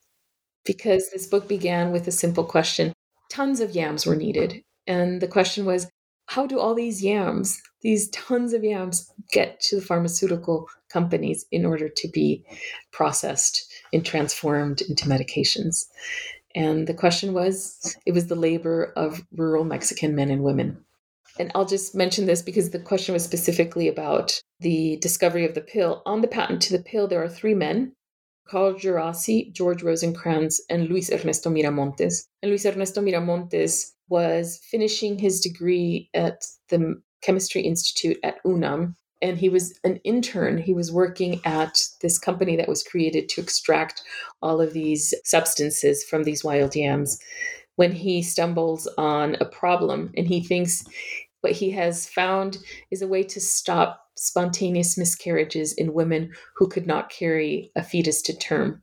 Because 0.65 1.11
this 1.11 1.27
book 1.27 1.49
began 1.49 1.93
with 1.93 2.07
a 2.09 2.13
simple 2.13 2.45
question 2.45 2.93
tons 3.31 3.61
of 3.61 3.75
yams 3.75 4.07
were 4.07 4.17
needed. 4.17 4.63
And 4.87 5.21
the 5.21 5.29
question 5.29 5.65
was 5.65 5.89
how 6.27 6.47
do 6.47 6.59
all 6.59 6.75
these 6.75 7.03
yams, 7.03 7.61
these 7.83 8.11
tons 8.11 8.53
of 8.53 8.63
yams, 8.65 9.11
get 9.33 9.61
to 9.61 9.77
the 9.77 9.83
pharmaceutical 9.83 10.69
companies 10.91 11.47
in 11.51 11.65
order 11.65 11.89
to 11.89 12.09
be 12.09 12.45
processed 12.93 13.73
and 13.93 14.05
transformed 14.05 14.83
into 14.83 15.07
medications? 15.07 15.87
And 16.59 16.89
the 16.89 16.95
question 16.95 17.35
was 17.35 17.97
it 18.05 18.11
was 18.11 18.27
the 18.27 18.35
labor 18.35 18.93
of 18.97 19.25
rural 19.31 19.63
Mexican 19.63 20.17
men 20.17 20.29
and 20.29 20.43
women. 20.43 20.85
And 21.39 21.53
I'll 21.55 21.65
just 21.65 21.95
mention 21.95 22.27
this 22.27 22.43
because 22.43 22.71
the 22.71 22.81
question 22.81 23.13
was 23.13 23.23
specifically 23.23 23.87
about 23.87 24.43
the 24.59 24.97
discovery 24.97 25.45
of 25.45 25.55
the 25.55 25.61
pill. 25.61 26.03
On 26.05 26.21
the 26.21 26.27
patent 26.27 26.61
to 26.63 26.77
the 26.77 26.83
pill, 26.83 27.07
there 27.07 27.23
are 27.23 27.29
three 27.29 27.55
men 27.55 27.93
Carl 28.49 28.75
Djerassi, 28.75 29.53
George 29.53 29.83
Rosenkranz, 29.83 30.59
and 30.69 30.89
Luis 30.89 31.13
Ernesto 31.13 31.49
Miramontes. 31.49 32.25
And 32.43 32.51
Luis 32.51 32.67
Ernesto 32.67 33.01
Miramontes 33.01 33.93
was 34.09 34.59
finishing 34.69 35.17
his 35.17 35.41
degree 35.41 36.11
at 36.13 36.45
the 36.71 37.01
Chemistry 37.23 37.61
Institute 37.61 38.19
at 38.25 38.39
UNAM. 38.45 38.97
And 39.21 39.39
he 39.39 39.49
was 39.49 39.79
an 39.83 39.97
intern. 40.05 40.59
He 40.59 40.75
was 40.75 40.93
working 40.93 41.41
at 41.45 41.83
this 42.01 42.19
company 42.19 42.57
that 42.57 42.69
was 42.69 42.85
created 42.85 43.29
to 43.31 43.41
extract 43.41 44.03
all 44.43 44.61
of 44.61 44.73
these 44.73 45.13
substances 45.25 46.05
from 46.05 46.25
these 46.25 46.45
wild 46.45 46.77
yams 46.77 47.19
when 47.79 47.93
he 47.93 48.23
stumbles 48.23 48.89
on 48.99 49.37
a 49.41 49.45
problem 49.45 50.13
and 50.17 50.27
he 50.27 50.43
thinks 50.43 50.85
what 51.43 51.53
he 51.53 51.71
has 51.71 52.09
found 52.09 52.59
is 52.91 53.03
a 53.03 53.07
way 53.07 53.23
to 53.23 53.41
stop 53.41 54.05
spontaneous 54.17 54.99
miscarriages 54.99 55.75
in 55.75 55.95
women 55.95 56.33
who 56.57 56.69
could 56.69 56.89
not 56.89 57.09
carry 57.09 57.71
a 57.77 57.83
fetus 57.85 58.21
to 58.23 58.37
term. 58.37 58.83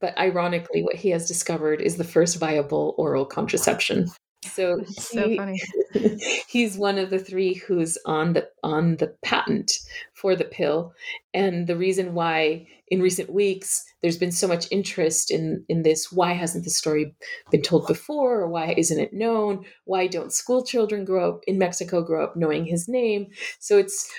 But 0.00 0.18
ironically, 0.18 0.82
what 0.82 0.96
he 0.96 1.10
has 1.10 1.28
discovered 1.28 1.80
is 1.80 1.96
the 1.96 2.04
first 2.04 2.38
viable 2.38 2.96
oral 2.98 3.24
contraception. 3.24 4.08
So, 4.54 4.78
he, 4.78 4.92
so 4.94 5.36
funny. 5.36 5.60
he's 6.48 6.76
one 6.76 6.98
of 6.98 7.10
the 7.10 7.18
three 7.18 7.54
who's 7.54 7.98
on 8.06 8.32
the 8.34 8.48
on 8.62 8.96
the 8.96 9.14
patent 9.22 9.72
for 10.14 10.34
the 10.34 10.44
pill, 10.44 10.94
and 11.34 11.66
the 11.66 11.76
reason 11.76 12.14
why 12.14 12.66
in 12.88 13.02
recent 13.02 13.32
weeks 13.32 13.84
there's 14.02 14.18
been 14.18 14.32
so 14.32 14.48
much 14.48 14.66
interest 14.70 15.30
in 15.30 15.64
in 15.68 15.82
this. 15.82 16.10
Why 16.12 16.32
hasn't 16.32 16.64
the 16.64 16.70
story 16.70 17.14
been 17.50 17.62
told 17.62 17.86
before, 17.86 18.40
or 18.40 18.48
why 18.48 18.74
isn't 18.76 19.00
it 19.00 19.12
known? 19.12 19.64
Why 19.84 20.06
don't 20.06 20.32
school 20.32 20.64
children 20.64 21.04
grow 21.04 21.34
up 21.34 21.40
in 21.46 21.58
Mexico 21.58 22.02
grow 22.02 22.24
up 22.24 22.36
knowing 22.36 22.64
his 22.64 22.88
name? 22.88 23.28
So 23.58 23.78
it's 23.78 24.10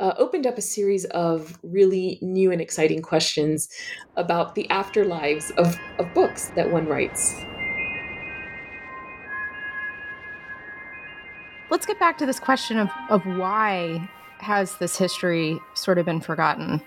uh, 0.00 0.14
opened 0.18 0.46
up 0.48 0.58
a 0.58 0.62
series 0.62 1.04
of 1.06 1.58
really 1.62 2.18
new 2.22 2.50
and 2.50 2.60
exciting 2.60 3.00
questions 3.00 3.68
about 4.16 4.56
the 4.56 4.66
afterlives 4.68 5.52
of, 5.52 5.78
of 5.98 6.12
books 6.12 6.48
that 6.56 6.70
one 6.70 6.86
writes. 6.86 7.36
Let's 11.72 11.86
get 11.86 11.98
back 11.98 12.18
to 12.18 12.26
this 12.26 12.38
question 12.38 12.76
of, 12.76 12.90
of 13.08 13.24
why 13.24 14.06
has 14.40 14.76
this 14.76 14.98
history 14.98 15.58
sort 15.72 15.96
of 15.96 16.04
been 16.04 16.20
forgotten? 16.20 16.82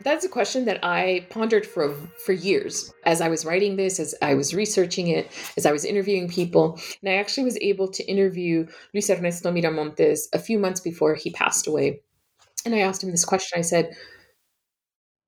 That's 0.00 0.24
a 0.24 0.28
question 0.28 0.64
that 0.66 0.78
I 0.84 1.26
pondered 1.28 1.66
for 1.66 1.92
for 2.24 2.32
years 2.32 2.94
as 3.04 3.20
I 3.20 3.28
was 3.28 3.44
writing 3.44 3.74
this, 3.74 3.98
as 3.98 4.14
I 4.22 4.34
was 4.34 4.54
researching 4.54 5.08
it, 5.08 5.28
as 5.56 5.66
I 5.66 5.72
was 5.72 5.84
interviewing 5.84 6.28
people. 6.28 6.78
And 7.02 7.10
I 7.10 7.16
actually 7.16 7.42
was 7.42 7.58
able 7.60 7.88
to 7.88 8.04
interview 8.04 8.68
Luis 8.92 9.10
Ernesto 9.10 9.50
Miramontes 9.50 10.28
a 10.32 10.38
few 10.38 10.60
months 10.60 10.78
before 10.78 11.16
he 11.16 11.30
passed 11.30 11.66
away. 11.66 12.00
And 12.64 12.76
I 12.76 12.78
asked 12.78 13.02
him 13.02 13.10
this 13.10 13.24
question. 13.24 13.58
I 13.58 13.62
said, 13.62 13.90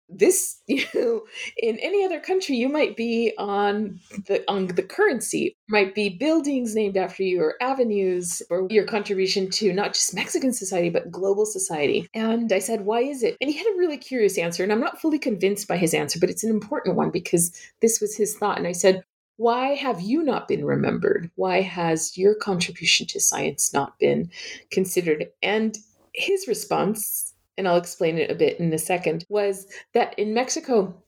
this 0.08 0.60
you 0.66 0.84
know 0.94 1.22
in 1.56 1.78
any 1.78 2.04
other 2.04 2.20
country 2.20 2.56
you 2.56 2.68
might 2.68 2.96
be 2.96 3.32
on 3.38 3.98
the 4.26 4.42
on 4.48 4.66
the 4.68 4.82
currency 4.82 5.56
might 5.68 5.94
be 5.94 6.08
buildings 6.08 6.74
named 6.74 6.96
after 6.96 7.22
you 7.22 7.42
or 7.42 7.54
avenues 7.60 8.42
or 8.50 8.66
your 8.70 8.84
contribution 8.84 9.50
to 9.50 9.72
not 9.72 9.94
just 9.94 10.14
mexican 10.14 10.52
society 10.52 10.90
but 10.90 11.10
global 11.10 11.46
society. 11.46 12.08
And 12.14 12.52
i 12.52 12.58
said 12.58 12.82
why 12.82 13.00
is 13.00 13.22
it? 13.22 13.36
And 13.40 13.50
he 13.50 13.56
had 13.56 13.66
a 13.66 13.78
really 13.78 13.96
curious 13.96 14.38
answer 14.38 14.62
and 14.62 14.72
i'm 14.72 14.80
not 14.80 15.00
fully 15.00 15.18
convinced 15.18 15.68
by 15.68 15.76
his 15.76 15.94
answer 15.94 16.18
but 16.18 16.30
it's 16.30 16.44
an 16.44 16.50
important 16.50 16.96
one 16.96 17.10
because 17.10 17.52
this 17.80 18.00
was 18.00 18.16
his 18.16 18.36
thought. 18.36 18.58
And 18.58 18.66
i 18.66 18.72
said 18.72 19.04
why 19.38 19.74
have 19.74 20.00
you 20.00 20.22
not 20.22 20.48
been 20.48 20.64
remembered? 20.64 21.30
Why 21.34 21.60
has 21.60 22.16
your 22.16 22.34
contribution 22.34 23.06
to 23.08 23.20
science 23.20 23.70
not 23.70 23.98
been 23.98 24.30
considered? 24.70 25.26
And 25.42 25.76
his 26.14 26.48
response 26.48 27.25
and 27.58 27.68
I'll 27.68 27.76
explain 27.76 28.18
it 28.18 28.30
a 28.30 28.34
bit 28.34 28.60
in 28.60 28.72
a 28.72 28.78
second, 28.78 29.24
was 29.28 29.66
that 29.94 30.18
in 30.18 30.34
Mexico, 30.34 31.02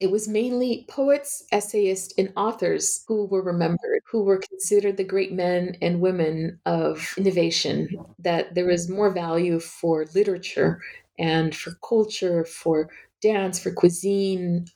it 0.00 0.10
was 0.10 0.26
mainly 0.26 0.84
poets, 0.88 1.44
essayists, 1.52 2.12
and 2.18 2.32
authors 2.36 3.04
who 3.06 3.26
were 3.26 3.42
remembered, 3.42 4.00
who 4.10 4.24
were 4.24 4.38
considered 4.38 4.96
the 4.96 5.04
great 5.04 5.32
men 5.32 5.76
and 5.80 6.00
women 6.00 6.58
of 6.66 7.14
innovation, 7.16 7.88
that 8.18 8.54
there 8.54 8.66
was 8.66 8.90
more 8.90 9.10
value 9.10 9.60
for 9.60 10.04
literature 10.14 10.80
and 11.18 11.54
for 11.54 11.72
culture, 11.88 12.44
for 12.44 12.90
dance, 13.20 13.60
for 13.60 13.70
cuisine 13.70 14.66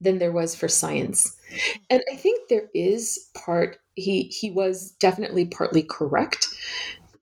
than 0.00 0.18
there 0.18 0.32
was 0.32 0.54
for 0.54 0.68
science. 0.68 1.36
And 1.88 2.02
I 2.12 2.16
think 2.16 2.48
there 2.48 2.68
is 2.74 3.30
part 3.34 3.78
he 3.94 4.24
he 4.24 4.50
was 4.50 4.90
definitely 4.92 5.46
partly 5.46 5.82
correct, 5.82 6.46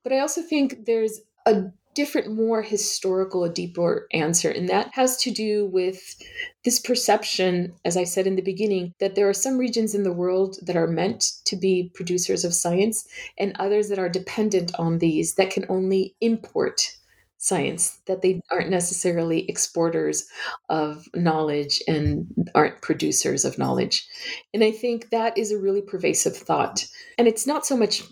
but 0.03 0.11
I 0.11 0.19
also 0.19 0.41
think 0.41 0.85
there's 0.85 1.21
a 1.45 1.65
different, 1.95 2.33
more 2.33 2.61
historical, 2.61 3.47
deeper 3.49 4.07
answer. 4.13 4.49
And 4.49 4.69
that 4.69 4.91
has 4.93 5.17
to 5.17 5.31
do 5.31 5.65
with 5.65 6.15
this 6.63 6.79
perception, 6.79 7.73
as 7.85 7.97
I 7.97 8.03
said 8.03 8.27
in 8.27 8.35
the 8.35 8.41
beginning, 8.41 8.93
that 8.99 9.15
there 9.15 9.29
are 9.29 9.33
some 9.33 9.57
regions 9.57 9.93
in 9.95 10.03
the 10.03 10.13
world 10.13 10.57
that 10.63 10.75
are 10.75 10.87
meant 10.87 11.31
to 11.45 11.55
be 11.55 11.91
producers 11.93 12.43
of 12.43 12.53
science 12.53 13.07
and 13.37 13.55
others 13.59 13.89
that 13.89 13.99
are 13.99 14.09
dependent 14.09 14.73
on 14.79 14.99
these 14.99 15.35
that 15.35 15.51
can 15.51 15.65
only 15.69 16.15
import 16.21 16.81
science, 17.37 17.99
that 18.05 18.21
they 18.21 18.39
aren't 18.51 18.69
necessarily 18.69 19.47
exporters 19.49 20.25
of 20.69 21.05
knowledge 21.13 21.83
and 21.89 22.25
aren't 22.55 22.81
producers 22.81 23.43
of 23.43 23.57
knowledge. 23.57 24.07
And 24.53 24.63
I 24.63 24.71
think 24.71 25.09
that 25.09 25.37
is 25.37 25.51
a 25.51 25.59
really 25.59 25.81
pervasive 25.81 26.37
thought. 26.37 26.85
And 27.17 27.27
it's 27.27 27.45
not 27.45 27.65
so 27.65 27.75
much 27.75 28.03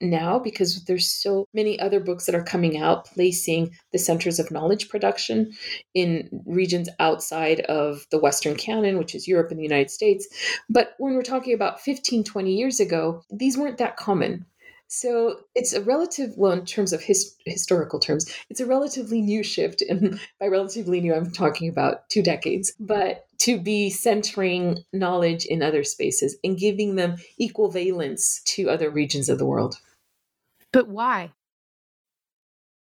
now 0.00 0.38
because 0.38 0.84
there's 0.84 1.06
so 1.06 1.46
many 1.54 1.78
other 1.78 2.00
books 2.00 2.26
that 2.26 2.34
are 2.34 2.42
coming 2.42 2.78
out 2.78 3.06
placing 3.06 3.70
the 3.92 3.98
centers 3.98 4.38
of 4.38 4.50
knowledge 4.50 4.88
production 4.88 5.52
in 5.94 6.28
regions 6.46 6.88
outside 7.00 7.60
of 7.60 8.06
the 8.10 8.18
western 8.18 8.56
canon 8.56 8.98
which 8.98 9.14
is 9.14 9.28
europe 9.28 9.50
and 9.50 9.58
the 9.58 9.64
united 9.64 9.90
states. 9.90 10.26
But 10.68 10.94
when 10.98 11.14
we're 11.14 11.22
talking 11.22 11.54
about 11.54 11.80
15 11.80 12.24
20 12.24 12.54
years 12.54 12.80
ago 12.80 13.22
these 13.30 13.56
weren't 13.56 13.78
that 13.78 13.96
common. 13.96 14.46
So 14.88 15.40
it's 15.56 15.72
a 15.72 15.82
relative 15.82 16.30
well 16.36 16.52
in 16.52 16.64
terms 16.64 16.92
of 16.92 17.02
his, 17.02 17.34
historical 17.44 17.98
terms 17.98 18.32
it's 18.50 18.60
a 18.60 18.66
relatively 18.66 19.20
new 19.20 19.42
shift 19.42 19.82
and 19.82 20.20
by 20.40 20.46
relatively 20.46 21.00
new 21.00 21.14
i'm 21.14 21.30
talking 21.30 21.68
about 21.68 22.08
two 22.10 22.22
decades. 22.22 22.72
But 22.78 23.25
to 23.38 23.58
be 23.58 23.90
centering 23.90 24.78
knowledge 24.92 25.44
in 25.44 25.62
other 25.62 25.84
spaces 25.84 26.36
and 26.44 26.58
giving 26.58 26.96
them 26.96 27.16
equal 27.38 27.70
valence 27.70 28.42
to 28.44 28.68
other 28.70 28.90
regions 28.90 29.28
of 29.28 29.38
the 29.38 29.46
world 29.46 29.76
but 30.76 30.88
why? 30.88 31.32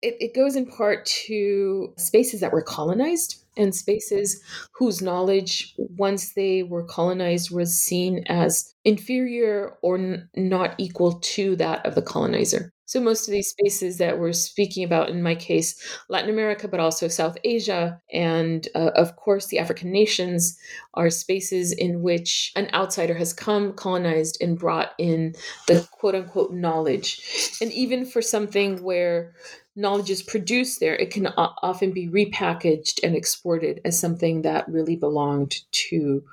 It, 0.03 0.17
it 0.21 0.35
goes 0.35 0.57
in 0.57 0.67
part 0.67 1.07
to 1.27 1.95
spaces 1.97 2.41
that 2.41 2.53
were 2.53 2.63
colonized 2.63 3.45
and 3.57 3.75
spaces 3.75 4.43
whose 4.73 5.03
knowledge, 5.03 5.75
once 5.79 6.35
they 6.35 6.63
were 6.63 6.85
colonized, 6.85 7.51
was 7.51 7.79
seen 7.79 8.25
as 8.27 8.75
inferior 8.85 9.77
or 9.83 9.99
n- 9.99 10.29
not 10.37 10.75
equal 10.79 11.15
to 11.21 11.57
that 11.57 11.85
of 11.87 11.95
the 11.95 12.03
colonizer. 12.03 12.73
So, 12.89 13.01
most 13.01 13.27
of 13.27 13.33
these 13.33 13.49
spaces 13.49 13.99
that 13.99 14.21
we're 14.21 14.33
speaking 14.33 14.85
about, 14.85 15.09
in 15.09 15.21
my 15.21 15.35
case, 15.35 15.75
Latin 16.09 16.31
America, 16.31 16.69
but 16.69 16.79
also 16.79 17.09
South 17.09 17.37
Asia, 17.43 18.01
and 18.13 18.69
uh, 18.77 18.93
of 18.95 19.17
course, 19.17 19.47
the 19.47 19.59
African 19.59 19.91
nations, 19.91 20.57
are 20.95 21.11
spaces 21.11 21.73
in 21.73 22.03
which 22.03 22.53
an 22.55 22.69
outsider 22.73 23.15
has 23.15 23.33
come, 23.33 23.73
colonized, 23.73 24.39
and 24.41 24.57
brought 24.57 24.93
in 24.99 25.35
the 25.67 25.87
quote 25.91 26.15
unquote 26.15 26.53
knowledge. 26.53 27.21
And 27.61 27.73
even 27.73 28.07
for 28.07 28.23
something 28.23 28.81
where 28.85 29.35
knowledge 29.77 30.11
is 30.11 30.23
produced 30.23 30.81
there, 30.81 30.97
it 30.97 31.11
can 31.11 31.27
often 31.37 31.93
be 31.93 32.09
repackaged 32.09 33.01
and 33.05 33.15
exported 33.15 33.81
as 33.85 33.99
something 33.99 34.43
that 34.43 34.69
really 34.69 34.97
belonged 34.97 35.57
to 35.71 36.25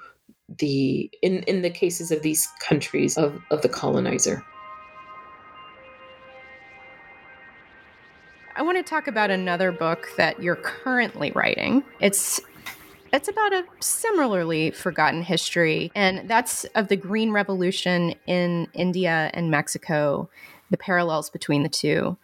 the 0.57 1.09
in 1.21 1.43
in 1.43 1.61
the 1.61 1.69
cases 1.69 2.11
of 2.11 2.21
these 2.21 2.47
countries 2.59 3.17
of, 3.17 3.39
of 3.51 3.61
the 3.61 3.69
colonizer. 3.69 4.43
I 8.55 8.61
want 8.61 8.77
to 8.77 8.83
talk 8.83 9.07
about 9.07 9.31
another 9.31 9.71
book 9.71 10.09
that 10.17 10.41
you're 10.41 10.55
currently 10.55 11.31
writing. 11.31 11.83
It's 11.99 12.39
it's 13.11 13.27
about 13.27 13.53
a 13.53 13.65
similarly 13.79 14.71
forgotten 14.71 15.21
history, 15.21 15.91
and 15.95 16.29
that's 16.29 16.63
of 16.75 16.87
the 16.87 16.95
Green 16.95 17.31
Revolution 17.31 18.15
in 18.25 18.67
India 18.73 19.31
and 19.33 19.51
Mexico, 19.51 20.29
the 20.71 20.77
parallels 20.77 21.29
between 21.29 21.63
the 21.63 21.69
two. 21.69 22.17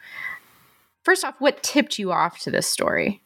First 1.09 1.25
off, 1.25 1.33
what 1.39 1.63
tipped 1.63 1.97
you 1.97 2.11
off 2.11 2.37
to 2.41 2.51
this 2.51 2.67
story? 2.67 3.23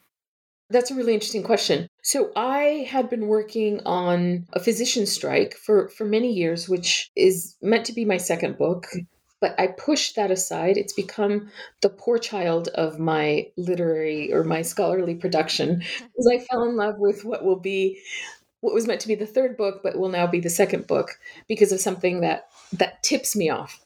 That's 0.70 0.90
a 0.90 0.96
really 0.96 1.14
interesting 1.14 1.44
question. 1.44 1.90
So 2.02 2.32
I 2.34 2.88
had 2.90 3.10
been 3.10 3.28
working 3.28 3.82
on 3.86 4.48
a 4.54 4.62
physician 4.62 5.06
strike 5.06 5.54
for 5.56 5.90
for 5.90 6.06
many 6.06 6.32
years, 6.32 6.70
which 6.70 7.12
is 7.18 7.58
meant 7.62 7.86
to 7.88 7.94
be 7.94 8.06
my 8.06 8.16
second 8.16 8.58
book. 8.58 8.86
But 9.42 9.60
I 9.60 9.68
pushed 9.68 10.16
that 10.16 10.32
aside. 10.32 10.78
It's 10.78 10.94
become 10.94 11.52
the 11.82 11.90
poor 11.90 12.18
child 12.18 12.70
of 12.70 13.00
my 13.00 13.48
literary 13.58 14.32
or 14.32 14.46
my 14.46 14.62
scholarly 14.62 15.16
production 15.16 15.80
because 15.80 16.32
I 16.34 16.40
fell 16.40 16.64
in 16.64 16.78
love 16.78 16.96
with 17.00 17.26
what 17.26 17.44
will 17.44 17.60
be 17.60 18.00
what 18.62 18.74
was 18.74 18.88
meant 18.88 19.02
to 19.02 19.10
be 19.10 19.16
the 19.16 19.26
third 19.26 19.58
book, 19.58 19.82
but 19.84 19.98
will 19.98 20.08
now 20.08 20.26
be 20.26 20.40
the 20.40 20.50
second 20.50 20.88
book 20.88 21.20
because 21.50 21.74
of 21.74 21.82
something 21.82 22.22
that 22.22 22.48
that 22.72 23.04
tips 23.04 23.36
me 23.36 23.50
off 23.50 23.83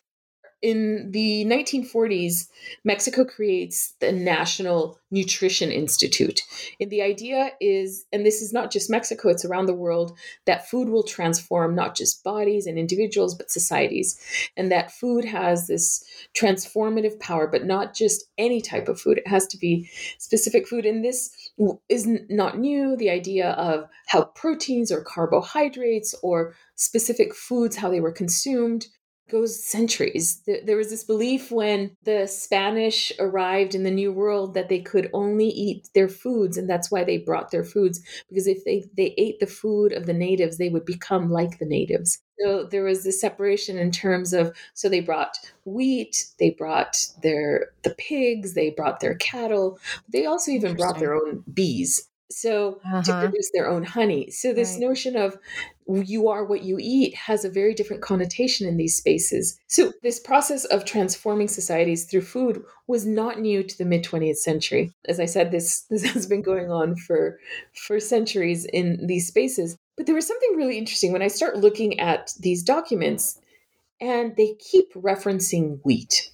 in 0.61 1.11
the 1.11 1.45
1940s, 1.45 2.47
Mexico 2.83 3.23
creates 3.23 3.93
the 3.99 4.11
National 4.11 4.99
Nutrition 5.11 5.71
Institute. 5.71 6.41
And 6.81 6.89
the 6.89 7.01
idea 7.01 7.51
is, 7.61 8.05
and 8.11 8.25
this 8.25 8.41
is 8.41 8.51
not 8.51 8.71
just 8.71 8.89
Mexico, 8.89 9.29
it's 9.29 9.45
around 9.45 9.67
the 9.67 9.73
world, 9.73 10.17
that 10.45 10.67
food 10.67 10.89
will 10.89 11.03
transform 11.03 11.75
not 11.75 11.95
just 11.95 12.23
bodies 12.23 12.65
and 12.65 12.77
individuals, 12.77 13.35
but 13.35 13.51
societies. 13.51 14.19
And 14.57 14.71
that 14.71 14.91
food 14.91 15.25
has 15.25 15.67
this 15.67 16.03
transformative 16.35 17.19
power, 17.19 17.47
but 17.47 17.65
not 17.65 17.93
just 17.93 18.25
any 18.37 18.59
type 18.59 18.87
of 18.87 18.99
food. 18.99 19.19
It 19.19 19.27
has 19.27 19.47
to 19.47 19.57
be 19.57 19.89
specific 20.17 20.67
food. 20.67 20.85
And 20.85 21.05
this 21.05 21.29
is 21.87 22.07
not 22.29 22.57
new. 22.57 22.97
The 22.97 23.09
idea 23.09 23.51
of 23.51 23.87
how 24.07 24.25
proteins 24.25 24.91
or 24.91 25.01
carbohydrates 25.01 26.15
or 26.21 26.55
specific 26.75 27.33
foods, 27.33 27.75
how 27.75 27.89
they 27.89 28.01
were 28.01 28.11
consumed, 28.11 28.87
goes 29.29 29.63
centuries. 29.63 30.41
There 30.45 30.77
was 30.77 30.89
this 30.89 31.03
belief 31.03 31.51
when 31.51 31.95
the 32.03 32.27
Spanish 32.27 33.11
arrived 33.19 33.75
in 33.75 33.83
the 33.83 33.91
New 33.91 34.11
World 34.11 34.53
that 34.53 34.69
they 34.69 34.79
could 34.79 35.09
only 35.13 35.47
eat 35.47 35.89
their 35.93 36.09
foods, 36.09 36.57
and 36.57 36.69
that's 36.69 36.91
why 36.91 37.03
they 37.03 37.17
brought 37.17 37.51
their 37.51 37.63
foods, 37.63 38.01
because 38.29 38.47
if 38.47 38.63
they, 38.65 38.85
they 38.95 39.13
ate 39.17 39.39
the 39.39 39.47
food 39.47 39.91
of 39.91 40.05
the 40.05 40.13
natives, 40.13 40.57
they 40.57 40.69
would 40.69 40.85
become 40.85 41.29
like 41.29 41.59
the 41.59 41.65
natives. 41.65 42.19
So 42.39 42.65
there 42.65 42.83
was 42.83 43.03
this 43.03 43.19
separation 43.19 43.77
in 43.77 43.91
terms 43.91 44.31
of 44.31 44.55
so 44.75 44.89
they 44.89 44.99
brought 44.99 45.37
wheat, 45.65 46.27
they 46.39 46.51
brought 46.51 46.97
their 47.23 47.71
the 47.83 47.95
pigs, 47.95 48.53
they 48.53 48.69
brought 48.69 48.99
their 48.99 49.15
cattle, 49.15 49.79
they 50.07 50.25
also 50.25 50.51
even 50.51 50.75
brought 50.75 50.99
their 50.99 51.15
own 51.15 51.43
bees 51.51 52.07
so 52.29 52.79
uh-huh. 52.85 53.03
to 53.03 53.19
produce 53.19 53.51
their 53.53 53.69
own 53.69 53.83
honey. 53.83 54.29
So 54.31 54.53
this 54.53 54.73
right. 54.73 54.81
notion 54.81 55.15
of 55.15 55.37
you 55.87 56.27
are 56.27 56.43
what 56.43 56.63
you 56.63 56.77
eat 56.79 57.15
has 57.15 57.45
a 57.45 57.49
very 57.49 57.73
different 57.73 58.01
connotation 58.01 58.67
in 58.67 58.75
these 58.75 58.97
spaces. 58.97 59.57
So 59.67 59.93
this 60.03 60.19
process 60.19 60.65
of 60.65 60.83
transforming 60.83 61.47
societies 61.47 62.05
through 62.05 62.21
food 62.21 62.63
was 62.87 63.05
not 63.05 63.39
new 63.39 63.63
to 63.63 63.77
the 63.77 63.85
mid 63.85 64.03
20th 64.03 64.37
century. 64.37 64.91
As 65.07 65.19
i 65.19 65.25
said 65.25 65.51
this 65.51 65.81
this 65.89 66.03
has 66.13 66.25
been 66.25 66.41
going 66.41 66.69
on 66.71 66.95
for 66.95 67.39
for 67.73 67.99
centuries 67.99 68.65
in 68.65 69.07
these 69.07 69.27
spaces. 69.27 69.77
But 69.95 70.05
there 70.05 70.15
was 70.15 70.27
something 70.27 70.55
really 70.55 70.77
interesting. 70.77 71.13
When 71.13 71.21
i 71.21 71.27
start 71.29 71.57
looking 71.57 71.99
at 71.99 72.33
these 72.39 72.63
documents 72.63 73.39
and 74.01 74.35
they 74.35 74.55
keep 74.59 74.93
referencing 74.93 75.79
wheat 75.83 76.31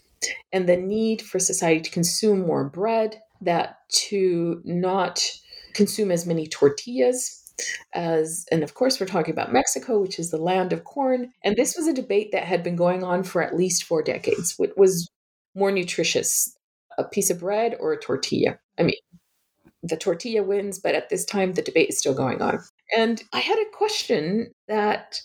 and 0.52 0.68
the 0.68 0.78
need 0.78 1.22
for 1.22 1.40
society 1.40 1.82
to 1.82 1.90
consume 1.92 2.42
more 2.42 2.64
bread 2.64 3.22
that 3.42 3.80
to 3.90 4.62
not 4.64 5.22
consume 5.74 6.12
as 6.12 6.26
many 6.26 6.48
tortillas 6.48 7.40
as 7.94 8.46
and 8.52 8.64
of 8.64 8.74
course 8.74 9.00
we're 9.00 9.06
talking 9.06 9.32
about 9.32 9.54
Mexico 9.54 10.02
which 10.02 10.18
is 10.18 10.32
the 10.32 10.38
land 10.38 10.74
of 10.74 10.84
corn. 10.84 11.32
And 11.44 11.56
this 11.56 11.78
was 11.78 11.88
a 11.88 11.94
debate 11.94 12.32
that 12.32 12.46
had 12.46 12.64
been 12.64 12.76
going 12.76 13.04
on 13.04 13.24
for 13.24 13.44
at 13.44 13.56
least 13.56 13.84
4 13.84 14.02
decades. 14.04 14.56
What 14.58 14.78
was 14.78 15.08
more 15.56 15.72
nutritious 15.72 16.56
a 16.98 17.04
piece 17.04 17.30
of 17.30 17.40
bread 17.40 17.76
or 17.80 17.94
a 17.94 18.00
tortilla? 18.00 18.60
I 18.80 18.84
mean 18.84 18.96
the 19.84 19.98
tortilla 19.98 20.44
wins 20.44 20.80
but 20.80 20.96
at 20.96 21.10
this 21.10 21.26
time 21.26 21.54
the 21.54 21.62
debate 21.62 21.90
is 21.90 22.00
still 22.00 22.16
going 22.16 22.42
on. 22.42 22.60
And 22.98 23.24
i 23.34 23.40
had 23.40 23.58
a 23.58 23.78
question 23.78 24.52
that 24.68 25.22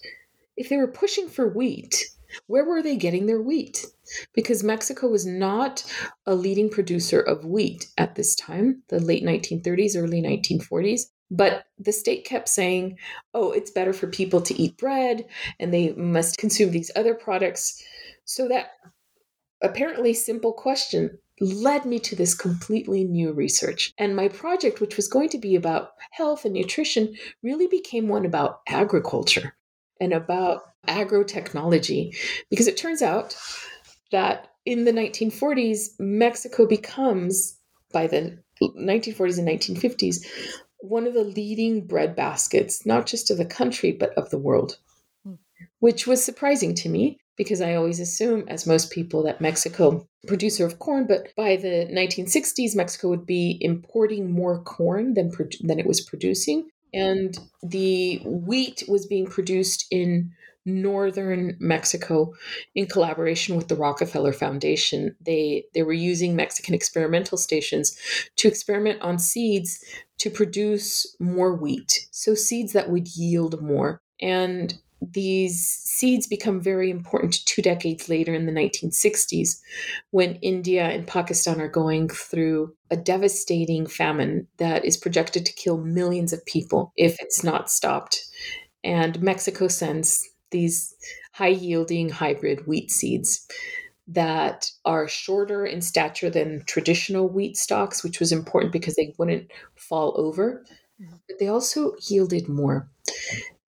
if 0.56 0.68
they 0.68 0.76
were 0.76 0.88
pushing 0.88 1.28
for 1.28 1.48
wheat 1.48 2.10
where 2.46 2.64
were 2.64 2.82
they 2.82 2.96
getting 2.96 3.26
their 3.26 3.40
wheat 3.40 3.86
because 4.34 4.62
Mexico 4.62 5.08
was 5.08 5.26
not 5.26 5.84
a 6.26 6.34
leading 6.34 6.70
producer 6.70 7.20
of 7.20 7.44
wheat 7.44 7.86
at 7.96 8.14
this 8.14 8.34
time, 8.34 8.82
the 8.88 9.00
late 9.00 9.24
1930s, 9.24 9.96
early 9.96 10.22
1940s. 10.22 11.02
But 11.30 11.64
the 11.78 11.92
state 11.92 12.24
kept 12.24 12.48
saying, 12.48 12.98
oh, 13.34 13.52
it's 13.52 13.70
better 13.70 13.92
for 13.92 14.06
people 14.06 14.40
to 14.42 14.54
eat 14.60 14.78
bread 14.78 15.26
and 15.60 15.72
they 15.72 15.92
must 15.92 16.38
consume 16.38 16.70
these 16.70 16.90
other 16.96 17.14
products. 17.14 17.82
So 18.24 18.48
that 18.48 18.70
apparently 19.62 20.14
simple 20.14 20.52
question 20.52 21.18
led 21.40 21.84
me 21.84 21.98
to 22.00 22.16
this 22.16 22.34
completely 22.34 23.04
new 23.04 23.32
research. 23.32 23.92
And 23.98 24.16
my 24.16 24.28
project, 24.28 24.80
which 24.80 24.96
was 24.96 25.08
going 25.08 25.28
to 25.30 25.38
be 25.38 25.54
about 25.54 25.90
health 26.12 26.44
and 26.44 26.54
nutrition, 26.54 27.14
really 27.42 27.66
became 27.66 28.08
one 28.08 28.24
about 28.24 28.60
agriculture 28.66 29.54
and 30.00 30.12
about 30.12 30.62
agrotechnology. 30.86 32.16
Because 32.50 32.66
it 32.66 32.76
turns 32.76 33.02
out 33.02 33.36
that 34.12 34.48
in 34.64 34.84
the 34.84 34.92
1940s, 34.92 35.90
Mexico 35.98 36.66
becomes, 36.66 37.58
by 37.92 38.06
the 38.06 38.38
1940s 38.62 39.38
and 39.38 39.48
1950s, 39.48 40.26
one 40.80 41.06
of 41.06 41.14
the 41.14 41.24
leading 41.24 41.86
bread 41.86 42.14
baskets, 42.14 42.86
not 42.86 43.06
just 43.06 43.30
of 43.30 43.38
the 43.38 43.44
country, 43.44 43.92
but 43.92 44.12
of 44.14 44.30
the 44.30 44.38
world, 44.38 44.78
hmm. 45.24 45.34
which 45.80 46.06
was 46.06 46.22
surprising 46.22 46.74
to 46.76 46.88
me 46.88 47.18
because 47.38 47.60
I 47.60 47.74
always 47.74 48.00
assume, 48.00 48.44
as 48.48 48.66
most 48.66 48.90
people, 48.90 49.22
that 49.22 49.40
Mexico, 49.40 50.06
producer 50.26 50.66
of 50.66 50.80
corn, 50.80 51.06
but 51.06 51.28
by 51.36 51.56
the 51.56 51.86
1960s, 51.90 52.74
Mexico 52.74 53.08
would 53.08 53.24
be 53.24 53.56
importing 53.60 54.30
more 54.30 54.60
corn 54.62 55.14
than, 55.14 55.30
than 55.60 55.78
it 55.78 55.86
was 55.86 56.00
producing. 56.00 56.68
And 56.92 57.38
the 57.62 58.20
wheat 58.24 58.82
was 58.88 59.06
being 59.06 59.26
produced 59.26 59.86
in 59.90 60.32
northern 60.68 61.56
Mexico 61.58 62.32
in 62.74 62.86
collaboration 62.86 63.56
with 63.56 63.68
the 63.68 63.76
Rockefeller 63.76 64.32
Foundation. 64.32 65.16
They 65.20 65.64
they 65.74 65.82
were 65.82 65.92
using 65.92 66.36
Mexican 66.36 66.74
experimental 66.74 67.38
stations 67.38 67.96
to 68.36 68.48
experiment 68.48 69.00
on 69.02 69.18
seeds 69.18 69.82
to 70.18 70.30
produce 70.30 71.16
more 71.20 71.54
wheat. 71.54 72.06
So 72.10 72.34
seeds 72.34 72.72
that 72.72 72.90
would 72.90 73.08
yield 73.16 73.62
more. 73.62 74.00
And 74.20 74.78
these 75.00 75.64
seeds 75.84 76.26
become 76.26 76.60
very 76.60 76.90
important 76.90 77.44
two 77.46 77.62
decades 77.62 78.08
later 78.08 78.34
in 78.34 78.46
the 78.46 78.52
1960s 78.52 79.60
when 80.10 80.34
India 80.36 80.84
and 80.84 81.06
Pakistan 81.06 81.60
are 81.60 81.68
going 81.68 82.08
through 82.08 82.74
a 82.90 82.96
devastating 82.96 83.86
famine 83.86 84.48
that 84.56 84.84
is 84.84 84.96
projected 84.96 85.46
to 85.46 85.52
kill 85.52 85.78
millions 85.78 86.32
of 86.32 86.44
people 86.46 86.92
if 86.96 87.16
it's 87.20 87.44
not 87.44 87.70
stopped. 87.70 88.24
And 88.82 89.20
Mexico 89.22 89.68
sends 89.68 90.28
these 90.50 90.94
high 91.32 91.48
yielding 91.48 92.08
hybrid 92.08 92.66
wheat 92.66 92.90
seeds 92.90 93.46
that 94.08 94.70
are 94.84 95.06
shorter 95.06 95.66
in 95.66 95.82
stature 95.82 96.30
than 96.30 96.64
traditional 96.66 97.28
wheat 97.28 97.56
stalks, 97.56 98.02
which 98.02 98.20
was 98.20 98.32
important 98.32 98.72
because 98.72 98.96
they 98.96 99.14
wouldn't 99.18 99.50
fall 99.76 100.14
over, 100.16 100.64
mm-hmm. 101.00 101.16
but 101.28 101.38
they 101.38 101.48
also 101.48 101.92
yielded 102.08 102.48
more. 102.48 102.88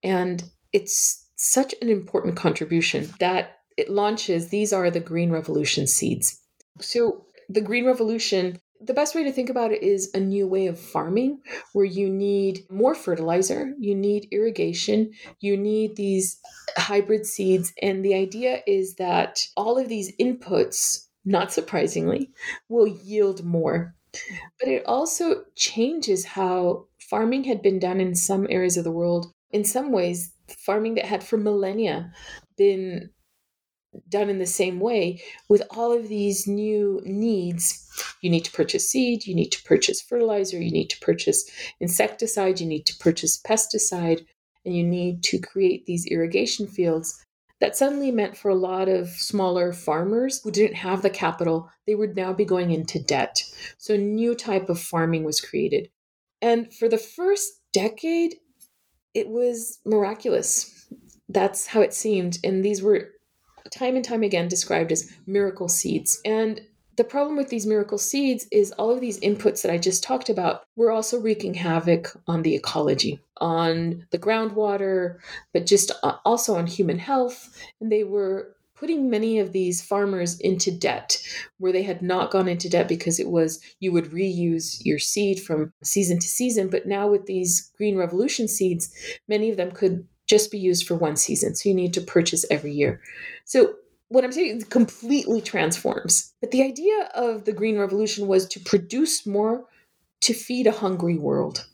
And 0.03 0.43
it's 0.73 1.27
such 1.37 1.75
an 1.83 1.89
important 1.89 2.37
contribution 2.37 3.09
that 3.19 3.59
it 3.77 3.91
launches 3.91 4.49
these 4.49 4.73
are 4.73 4.91
the 4.91 5.01
Green 5.01 5.31
Revolution 5.31 5.87
seeds. 5.87 6.41
So, 6.81 7.27
the 7.49 7.61
Green 7.61 7.85
Revolution 7.85 8.59
the 8.81 8.95
best 8.95 9.15
way 9.15 9.25
to 9.25 9.33
think 9.33 9.51
about 9.51 9.73
it 9.73 9.83
is 9.83 10.11
a 10.15 10.21
new 10.21 10.47
way 10.47 10.67
of 10.67 10.79
farming 10.79 11.41
where 11.73 11.85
you 11.85 12.09
need 12.09 12.65
more 12.71 12.95
fertilizer, 12.95 13.75
you 13.79 13.95
need 13.95 14.29
irrigation, 14.31 15.13
you 15.41 15.57
need 15.57 15.97
these 15.97 16.41
hybrid 16.77 17.27
seeds. 17.27 17.73
And 17.83 18.05
the 18.05 18.15
idea 18.15 18.63
is 18.67 18.95
that 18.95 19.47
all 19.57 19.79
of 19.79 19.89
these 19.89 20.15
inputs, 20.17 21.07
not 21.25 21.53
surprisingly, 21.53 22.31
will 22.69 22.87
yield 22.87 23.45
more. 23.45 23.95
But 24.59 24.69
it 24.69 24.85
also 24.87 25.45
changes 25.55 26.25
how 26.25 26.87
farming 26.99 27.45
had 27.45 27.63
been 27.63 27.79
done 27.79 28.01
in 28.01 28.15
some 28.15 28.47
areas 28.51 28.77
of 28.77 28.85
the 28.85 28.91
world. 28.91 29.33
In 29.53 29.65
some 29.65 29.93
ways, 29.93 30.33
farming 30.49 30.95
that 30.95 31.05
had 31.05 31.23
for 31.23 31.37
millennia 31.37 32.13
been 32.57 33.11
done 34.09 34.31
in 34.31 34.39
the 34.39 34.47
same 34.47 34.79
way 34.79 35.21
with 35.49 35.63
all 35.71 35.93
of 35.93 36.09
these 36.09 36.47
new 36.47 37.01
needs 37.05 37.89
you 38.21 38.31
need 38.31 38.45
to 38.45 38.53
purchase 38.53 38.89
seed 38.89 39.27
you 39.27 39.35
need 39.35 39.51
to 39.51 39.63
purchase 39.65 40.01
fertilizer 40.01 40.61
you 40.61 40.71
need 40.71 40.89
to 40.89 40.99
purchase 41.01 41.51
insecticide 41.81 42.61
you 42.61 42.67
need 42.67 42.87
to 42.87 42.97
purchase 42.99 43.41
pesticide 43.43 44.25
and 44.65 44.77
you 44.77 44.85
need 44.85 45.23
to 45.23 45.39
create 45.39 45.87
these 45.87 46.07
irrigation 46.07 46.67
fields 46.67 47.25
that 47.61 47.77
suddenly 47.77 48.11
meant 48.11 48.37
for 48.37 48.49
a 48.49 48.55
lot 48.55 48.89
of 48.89 49.09
smaller 49.11 49.73
farmers 49.73 50.41
who 50.43 50.51
didn't 50.51 50.77
have 50.77 51.03
the 51.03 51.11
capital, 51.11 51.71
they 51.87 51.95
would 51.95 52.17
now 52.17 52.33
be 52.33 52.45
going 52.45 52.71
into 52.71 52.99
debt. 52.99 53.43
So 53.77 53.95
a 53.95 53.99
new 53.99 54.35
type 54.35 54.71
of 54.71 54.81
farming 54.81 55.25
was 55.25 55.43
created. 55.43 55.91
And 56.41 56.73
for 56.73 56.89
the 56.89 56.99
first 56.99 57.53
decade, 57.73 58.37
it 59.13 59.29
was 59.29 59.79
miraculous. 59.85 60.89
That's 61.29 61.67
how 61.67 61.83
it 61.83 61.93
seemed. 61.93 62.39
And 62.43 62.65
these 62.65 62.83
were 62.83 63.11
time 63.71 63.97
and 63.97 64.05
time 64.05 64.23
again 64.23 64.49
described 64.49 64.93
as 64.93 65.11
miracle 65.27 65.69
seeds. 65.69 66.21
And 66.25 66.61
the 66.97 67.05
problem 67.05 67.37
with 67.37 67.49
these 67.49 67.67
miracle 67.67 67.99
seeds 67.99 68.47
is 68.53 68.73
all 68.73 68.91
of 68.91 69.01
these 69.01 69.21
inputs 69.21 69.63
that 69.63 69.73
I 69.73 69.79
just 69.79 70.03
talked 70.03 70.29
about 70.29 70.65
were 70.77 70.91
also 70.91 71.19
wreaking 71.19 71.55
havoc 71.55 72.09
on 72.27 72.43
the 72.43 72.55
ecology, 72.55 73.21
on 73.39 74.07
the 74.11 74.19
groundwater, 74.19 75.17
but 75.55 75.67
just 75.67 75.93
uh, 76.03 76.17
also 76.25 76.57
on 76.57 76.67
human 76.67 76.99
health. 76.99 77.59
And 77.81 77.91
they 77.91 78.05
were 78.05 78.55
putting 78.81 79.11
many 79.11 79.39
of 79.39 79.53
these 79.53 79.83
farmers 79.83 80.41
into 80.41 80.71
debt 80.71 81.19
where 81.59 81.73
they 81.73 81.83
had 81.83 82.01
not 82.03 82.31
gone 82.31 82.49
into 82.49 82.69
debt 82.69 82.89
because 82.89 83.21
it 83.21 83.29
was 83.29 83.63
you 83.79 83.93
would 83.93 84.11
reuse 84.11 84.81
your 84.85 84.99
seed 84.99 85.41
from 85.41 85.73
season 85.85 86.19
to 86.19 86.27
season. 86.27 86.69
But 86.69 86.87
now 86.87 87.09
with 87.09 87.27
these 87.27 87.71
Green 87.77 87.97
Revolution 87.97 88.49
seeds, 88.49 88.91
many 89.29 89.51
of 89.51 89.57
them 89.59 89.71
could 89.71 90.07
just 90.31 90.53
be 90.53 90.59
used 90.59 90.87
for 90.87 90.95
one 90.95 91.17
season. 91.17 91.57
So 91.57 91.69
you 91.69 91.75
need 91.75 91.93
to 91.95 92.01
purchase 92.01 92.47
every 92.51 92.73
year. 92.73 93.01
So 93.45 93.75
what 94.09 94.25
I'm 94.25 94.33
saying 94.33 94.63
completely 94.71 95.41
transforms. 95.41 96.33
But 96.41 96.53
the 96.53 96.63
idea 96.63 97.11
of 97.15 97.45
the 97.45 97.53
Green 97.53 97.79
Revolution 97.79 98.29
was 98.29 98.47
to 98.49 98.61
produce 98.61 99.27
more 99.27 99.65
to 100.23 100.33
feed 100.33 100.69
a 100.69 100.73
hungry 100.73 101.19
world. 101.19 101.67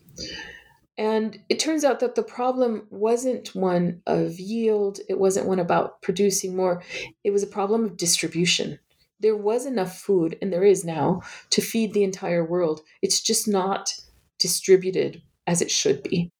And 0.97 1.39
it 1.47 1.59
turns 1.59 1.83
out 1.83 1.99
that 1.99 2.15
the 2.15 2.23
problem 2.23 2.87
wasn't 2.89 3.53
one 3.53 4.01
of 4.07 4.39
yield, 4.39 4.99
it 5.07 5.19
wasn't 5.19 5.47
one 5.47 5.59
about 5.59 6.01
producing 6.01 6.55
more, 6.55 6.81
it 7.23 7.29
was 7.29 7.43
a 7.43 7.47
problem 7.47 7.83
of 7.83 7.97
distribution. 7.97 8.79
There 9.19 9.37
was 9.37 9.67
enough 9.67 9.99
food, 9.99 10.37
and 10.41 10.51
there 10.51 10.63
is 10.63 10.83
now, 10.83 11.21
to 11.51 11.61
feed 11.61 11.93
the 11.93 12.03
entire 12.03 12.43
world. 12.43 12.81
It's 13.03 13.21
just 13.21 13.47
not 13.47 13.93
distributed 14.39 15.21
as 15.45 15.61
it 15.61 15.69
should 15.69 16.01
be. 16.01 16.31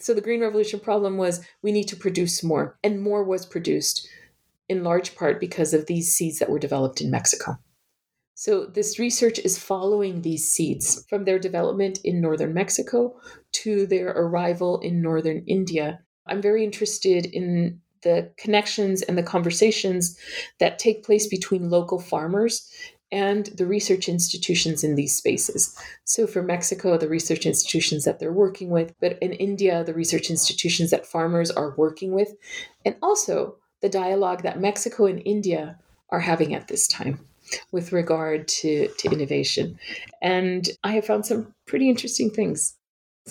So 0.00 0.14
the 0.14 0.22
Green 0.22 0.40
Revolution 0.40 0.80
problem 0.80 1.18
was 1.18 1.44
we 1.62 1.72
need 1.72 1.88
to 1.88 1.96
produce 1.96 2.42
more, 2.42 2.78
and 2.82 3.02
more 3.02 3.22
was 3.22 3.44
produced 3.44 4.08
in 4.68 4.82
large 4.82 5.14
part 5.14 5.38
because 5.38 5.74
of 5.74 5.86
these 5.86 6.14
seeds 6.14 6.38
that 6.38 6.48
were 6.48 6.58
developed 6.58 7.00
in 7.00 7.10
Mexico. 7.10 7.58
So, 8.34 8.64
this 8.64 8.98
research 8.98 9.38
is 9.38 9.58
following 9.58 10.22
these 10.22 10.50
seeds 10.50 11.04
from 11.10 11.24
their 11.24 11.38
development 11.38 12.00
in 12.02 12.22
northern 12.22 12.54
Mexico 12.54 13.20
to 13.52 13.86
their 13.86 14.08
arrival 14.08 14.80
in 14.80 15.02
northern 15.02 15.44
India. 15.46 16.00
I'm 16.26 16.40
very 16.40 16.64
interested 16.64 17.26
in 17.26 17.82
the 18.02 18.32
connections 18.38 19.02
and 19.02 19.18
the 19.18 19.22
conversations 19.22 20.16
that 20.58 20.78
take 20.78 21.04
place 21.04 21.26
between 21.26 21.68
local 21.68 21.98
farmers 21.98 22.72
and 23.12 23.46
the 23.46 23.66
research 23.66 24.08
institutions 24.08 24.84
in 24.84 24.94
these 24.94 25.16
spaces. 25.16 25.76
So, 26.04 26.26
for 26.26 26.42
Mexico, 26.42 26.96
the 26.96 27.08
research 27.08 27.46
institutions 27.46 28.04
that 28.04 28.18
they're 28.18 28.32
working 28.32 28.70
with, 28.70 28.94
but 29.00 29.18
in 29.20 29.32
India, 29.32 29.84
the 29.84 29.94
research 29.94 30.30
institutions 30.30 30.90
that 30.90 31.06
farmers 31.06 31.50
are 31.50 31.74
working 31.76 32.12
with, 32.12 32.34
and 32.84 32.96
also 33.02 33.56
the 33.80 33.88
dialogue 33.88 34.42
that 34.42 34.60
Mexico 34.60 35.06
and 35.06 35.22
India 35.24 35.78
are 36.10 36.20
having 36.20 36.54
at 36.54 36.68
this 36.68 36.86
time 36.86 37.26
with 37.72 37.92
regard 37.92 38.46
to, 38.46 38.88
to 38.98 39.10
innovation. 39.10 39.78
And 40.22 40.68
I 40.84 40.92
have 40.92 41.06
found 41.06 41.26
some 41.26 41.54
pretty 41.66 41.88
interesting 41.88 42.30
things. 42.30 42.76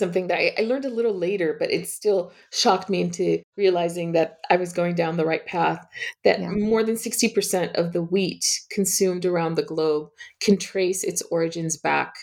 Something 0.00 0.26
that 0.26 0.38
I, 0.38 0.54
I 0.58 0.62
learned 0.62 0.84
a 0.84 0.90
little 0.90 1.14
later, 1.14 1.56
but 1.58 1.70
it 1.70 1.86
still 1.88 2.32
shocked 2.52 2.90
me 2.90 3.00
into 3.00 3.42
realizing 3.56 4.12
that 4.12 4.38
I 4.50 4.56
was 4.56 4.72
going 4.72 4.94
down 4.94 5.16
the 5.16 5.24
right 5.24 5.46
path. 5.46 5.86
That 6.24 6.40
yeah. 6.40 6.50
more 6.50 6.82
than 6.82 6.96
60% 6.96 7.74
of 7.74 7.92
the 7.92 8.02
wheat 8.02 8.44
consumed 8.70 9.24
around 9.24 9.54
the 9.54 9.62
globe 9.62 10.08
can 10.40 10.56
trace 10.56 11.04
its 11.04 11.22
origins 11.30 11.76
back 11.76 12.14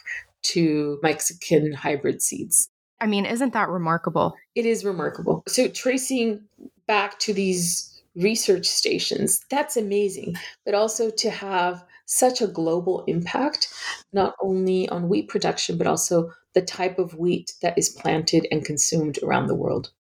to 0.43 0.99
Mexican 1.01 1.71
hybrid 1.73 2.21
seeds. 2.21 2.67
I 2.99 3.07
mean, 3.07 3.25
isn't 3.25 3.53
that 3.53 3.69
remarkable? 3.69 4.33
It 4.55 4.65
is 4.65 4.83
remarkable. 4.83 5.43
So, 5.47 5.67
tracing 5.67 6.41
back 6.87 7.19
to 7.19 7.33
these 7.33 8.01
research 8.17 8.65
stations. 8.65 9.41
That's 9.49 9.77
amazing. 9.77 10.35
But 10.65 10.73
also 10.73 11.09
to 11.11 11.29
have 11.29 11.85
such 12.07 12.41
a 12.41 12.47
global 12.47 13.03
impact, 13.05 13.67
not 14.13 14.33
only 14.41 14.89
on 14.89 15.09
wheat 15.09 15.27
production, 15.27 15.77
but 15.77 15.87
also 15.87 16.31
the 16.57 16.61
type 16.63 16.97
of 16.97 17.13
wheat 17.13 17.53
that 17.61 17.77
is 17.77 17.87
planted 17.87 18.47
and 18.49 18.65
consumed 18.65 19.19
around 19.21 19.45
the 19.45 19.53
world. 19.53 19.91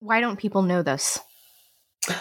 Why 0.00 0.18
don't 0.18 0.38
people 0.38 0.62
know 0.62 0.82
this? 0.82 1.18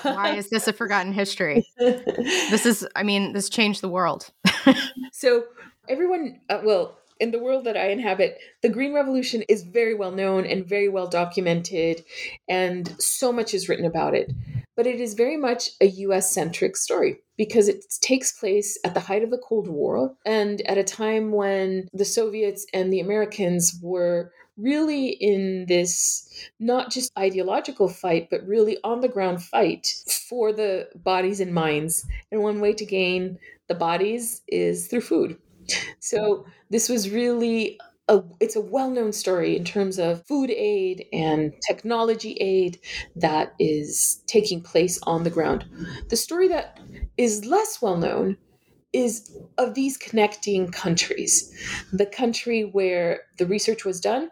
Why 0.01 0.35
is 0.35 0.49
this 0.49 0.67
a 0.67 0.73
forgotten 0.73 1.13
history? 1.13 1.65
this 1.77 2.65
is, 2.65 2.85
I 2.93 3.03
mean, 3.03 3.31
this 3.31 3.47
changed 3.47 3.79
the 3.79 3.87
world. 3.87 4.31
so, 5.13 5.45
everyone, 5.87 6.41
uh, 6.49 6.59
well, 6.65 6.97
in 7.21 7.31
the 7.31 7.39
world 7.39 7.63
that 7.63 7.77
I 7.77 7.87
inhabit, 7.87 8.37
the 8.61 8.67
Green 8.67 8.93
Revolution 8.93 9.43
is 9.43 9.63
very 9.63 9.95
well 9.95 10.11
known 10.11 10.45
and 10.45 10.67
very 10.67 10.89
well 10.89 11.07
documented, 11.07 12.03
and 12.49 13.01
so 13.01 13.31
much 13.31 13.53
is 13.53 13.69
written 13.69 13.85
about 13.85 14.13
it 14.13 14.29
but 14.75 14.87
it 14.87 14.99
is 14.99 15.13
very 15.13 15.37
much 15.37 15.71
a 15.81 15.85
US 15.85 16.31
centric 16.31 16.75
story 16.75 17.17
because 17.37 17.67
it 17.67 17.85
takes 18.01 18.37
place 18.37 18.77
at 18.83 18.93
the 18.93 18.99
height 18.99 19.23
of 19.23 19.29
the 19.29 19.37
Cold 19.37 19.67
War 19.67 20.15
and 20.25 20.61
at 20.61 20.77
a 20.77 20.83
time 20.83 21.31
when 21.31 21.87
the 21.93 22.05
Soviets 22.05 22.65
and 22.73 22.91
the 22.91 22.99
Americans 22.99 23.79
were 23.81 24.31
really 24.57 25.09
in 25.09 25.65
this 25.67 26.29
not 26.59 26.89
just 26.89 27.11
ideological 27.17 27.89
fight, 27.89 28.29
but 28.29 28.45
really 28.47 28.77
on 28.83 29.01
the 29.01 29.09
ground 29.09 29.43
fight 29.43 29.87
for 30.29 30.53
the 30.53 30.87
bodies 30.95 31.39
and 31.39 31.53
minds. 31.53 32.05
And 32.31 32.41
one 32.41 32.61
way 32.61 32.73
to 32.73 32.85
gain 32.85 33.37
the 33.67 33.75
bodies 33.75 34.41
is 34.47 34.87
through 34.87 35.01
food. 35.01 35.37
So 35.99 36.45
this 36.69 36.89
was 36.89 37.09
really 37.09 37.79
a, 38.07 38.21
it's 38.39 38.55
a 38.55 38.61
well-known 38.61 39.11
story 39.11 39.55
in 39.55 39.63
terms 39.63 39.97
of 39.97 40.25
food 40.27 40.51
aid 40.51 41.05
and 41.11 41.53
technology 41.67 42.33
aid 42.33 42.79
that 43.15 43.53
is 43.59 44.21
taking 44.27 44.61
place 44.61 44.99
on 45.03 45.23
the 45.23 45.29
ground. 45.29 45.65
The 46.09 46.15
story 46.15 46.47
that 46.49 46.79
is 47.17 47.45
less 47.45 47.81
well 47.81 47.97
known 47.97 48.37
is 48.93 49.35
of 49.57 49.73
these 49.73 49.97
connecting 49.97 50.71
countries. 50.71 51.51
The 51.91 52.05
country 52.05 52.63
where 52.63 53.21
the 53.37 53.45
research 53.45 53.83
was 53.85 53.99
done 53.99 54.29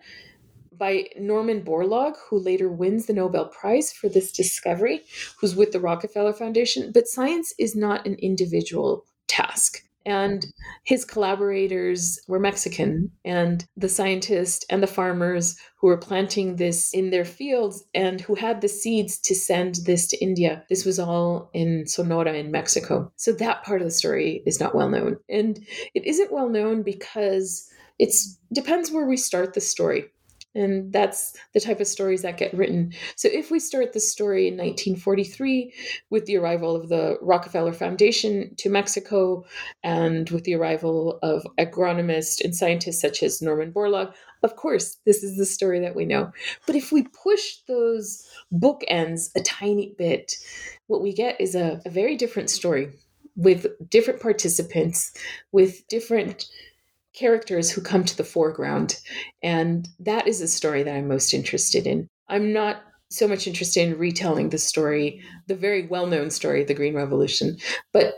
by 0.72 1.10
Norman 1.20 1.62
Borlaug, 1.64 2.16
who 2.30 2.40
later 2.40 2.70
wins 2.70 3.06
the 3.06 3.14
Nobel 3.14 3.46
Prize 3.46 3.92
for 3.92 4.08
this 4.08 4.32
discovery, 4.32 5.02
who's 5.40 5.56
with 5.56 5.72
the 5.72 5.80
Rockefeller 5.80 6.34
Foundation. 6.34 6.92
But 6.94 7.08
science 7.08 7.54
is 7.60 7.76
not 7.76 8.06
an 8.08 8.16
individual 8.16 9.06
task. 9.28 9.84
And 10.06 10.46
his 10.84 11.06
collaborators 11.06 12.20
were 12.28 12.40
Mexican, 12.40 13.12
and 13.24 13.66
the 13.78 13.90
scientists 13.90 14.66
and 14.70 14.84
the 14.84 14.88
farmers 14.88 15.58
who 15.80 15.88
were 15.88 15.98
planting 15.98 16.58
this 16.58 16.94
in 16.94 17.10
their 17.10 17.26
fields 17.26 17.84
and 17.94 18.20
who 18.22 18.36
had 18.36 18.62
the 18.62 18.68
seeds 18.68 19.20
to 19.20 19.36
send 19.36 19.76
this 19.86 20.08
to 20.08 20.18
India. 20.18 20.64
This 20.70 20.86
was 20.86 21.00
all 21.00 21.50
in 21.54 21.88
Sonora 21.88 22.34
in 22.34 22.52
Mexico. 22.52 23.12
So 23.16 23.32
that 23.34 23.64
part 23.64 23.82
of 23.82 23.88
the 23.88 23.92
story 23.92 24.44
is 24.46 24.60
not 24.60 24.76
well 24.76 24.90
known. 24.90 25.18
And 25.30 25.60
it 25.94 26.06
isn't 26.06 26.32
well 26.32 26.50
known 26.50 26.84
because 26.84 27.70
it 28.00 28.14
depends 28.54 28.92
where 28.92 29.06
we 29.06 29.18
start 29.18 29.54
the 29.54 29.62
story. 29.62 30.06
And 30.56 30.94
that's 30.94 31.36
the 31.54 31.60
type 31.60 31.80
of 31.80 31.88
stories 31.88 32.22
that 32.22 32.38
get 32.38 32.54
written. 32.54 32.94
So 33.16 33.28
if 33.32 33.50
we 33.50 33.60
start 33.60 33.94
the 33.94 34.00
story 34.00 34.48
in 34.48 34.54
1943 34.54 35.74
with 36.10 36.26
the 36.26 36.38
arrival 36.38 36.76
of 36.76 36.90
the 36.90 37.18
Rockefeller 37.22 37.74
Foundation 37.74 38.54
to 38.58 38.70
Mexico 38.70 39.46
and 39.84 40.30
with 40.30 40.44
the 40.44 40.56
arrival 40.56 41.20
of 41.24 41.46
agronomists 41.58 42.44
and 42.44 42.56
scientists 42.56 43.02
such 43.02 43.24
as 43.24 43.42
Norman 43.42 43.72
Borlaug, 43.72 44.14
of 44.44 44.56
course, 44.56 44.98
this 45.06 45.24
is 45.24 45.38
the 45.38 45.46
story 45.46 45.80
that 45.80 45.96
we 45.96 46.06
know. 46.06 46.32
But 46.68 46.76
if 46.76 46.92
we 46.92 47.04
push 47.04 47.58
those 47.68 48.28
bookends 48.54 49.32
a 49.36 49.42
tiny 49.42 49.96
bit, 49.98 50.36
what 50.88 51.02
we 51.02 51.14
get 51.14 51.40
is 51.40 51.56
a, 51.56 51.82
a 51.86 51.90
very 51.90 52.16
different 52.18 52.50
story 52.50 52.92
with 53.36 53.68
different 53.90 54.22
participants, 54.22 55.14
with 55.52 55.88
different 55.88 56.46
characters 57.14 57.72
who 57.72 57.82
come 57.82 58.04
to 58.04 58.18
the 58.18 58.24
foreground. 58.24 59.00
And 59.42 59.88
that 60.00 60.28
is 60.28 60.42
a 60.42 60.48
story 60.48 60.84
that 60.84 60.96
I'm 60.96 61.08
most 61.08 61.34
interested 61.34 61.86
in. 61.86 62.08
I'm 62.28 62.54
not 62.54 62.82
so 63.10 63.28
much 63.28 63.46
interested 63.46 63.88
in 63.88 63.98
retelling 63.98 64.50
the 64.50 64.58
story, 64.58 65.22
the 65.48 65.56
very 65.56 65.86
well 65.88 66.08
known 66.08 66.32
story 66.32 66.62
of 66.62 66.68
the 66.68 66.74
Green 66.74 66.96
Revolution, 66.96 67.58
but 67.92 68.16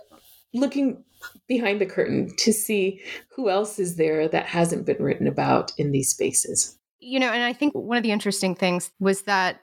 looking 0.53 1.03
behind 1.47 1.81
the 1.81 1.85
curtain 1.85 2.31
to 2.37 2.53
see 2.53 3.01
who 3.35 3.49
else 3.49 3.77
is 3.77 3.97
there 3.97 4.27
that 4.27 4.45
hasn't 4.45 4.85
been 4.85 5.01
written 5.01 5.27
about 5.27 5.71
in 5.77 5.91
these 5.91 6.09
spaces. 6.09 6.77
You 6.99 7.19
know, 7.19 7.31
and 7.31 7.43
I 7.43 7.53
think 7.53 7.73
one 7.73 7.97
of 7.97 8.03
the 8.03 8.11
interesting 8.11 8.55
things 8.55 8.91
was 8.99 9.23
that 9.23 9.59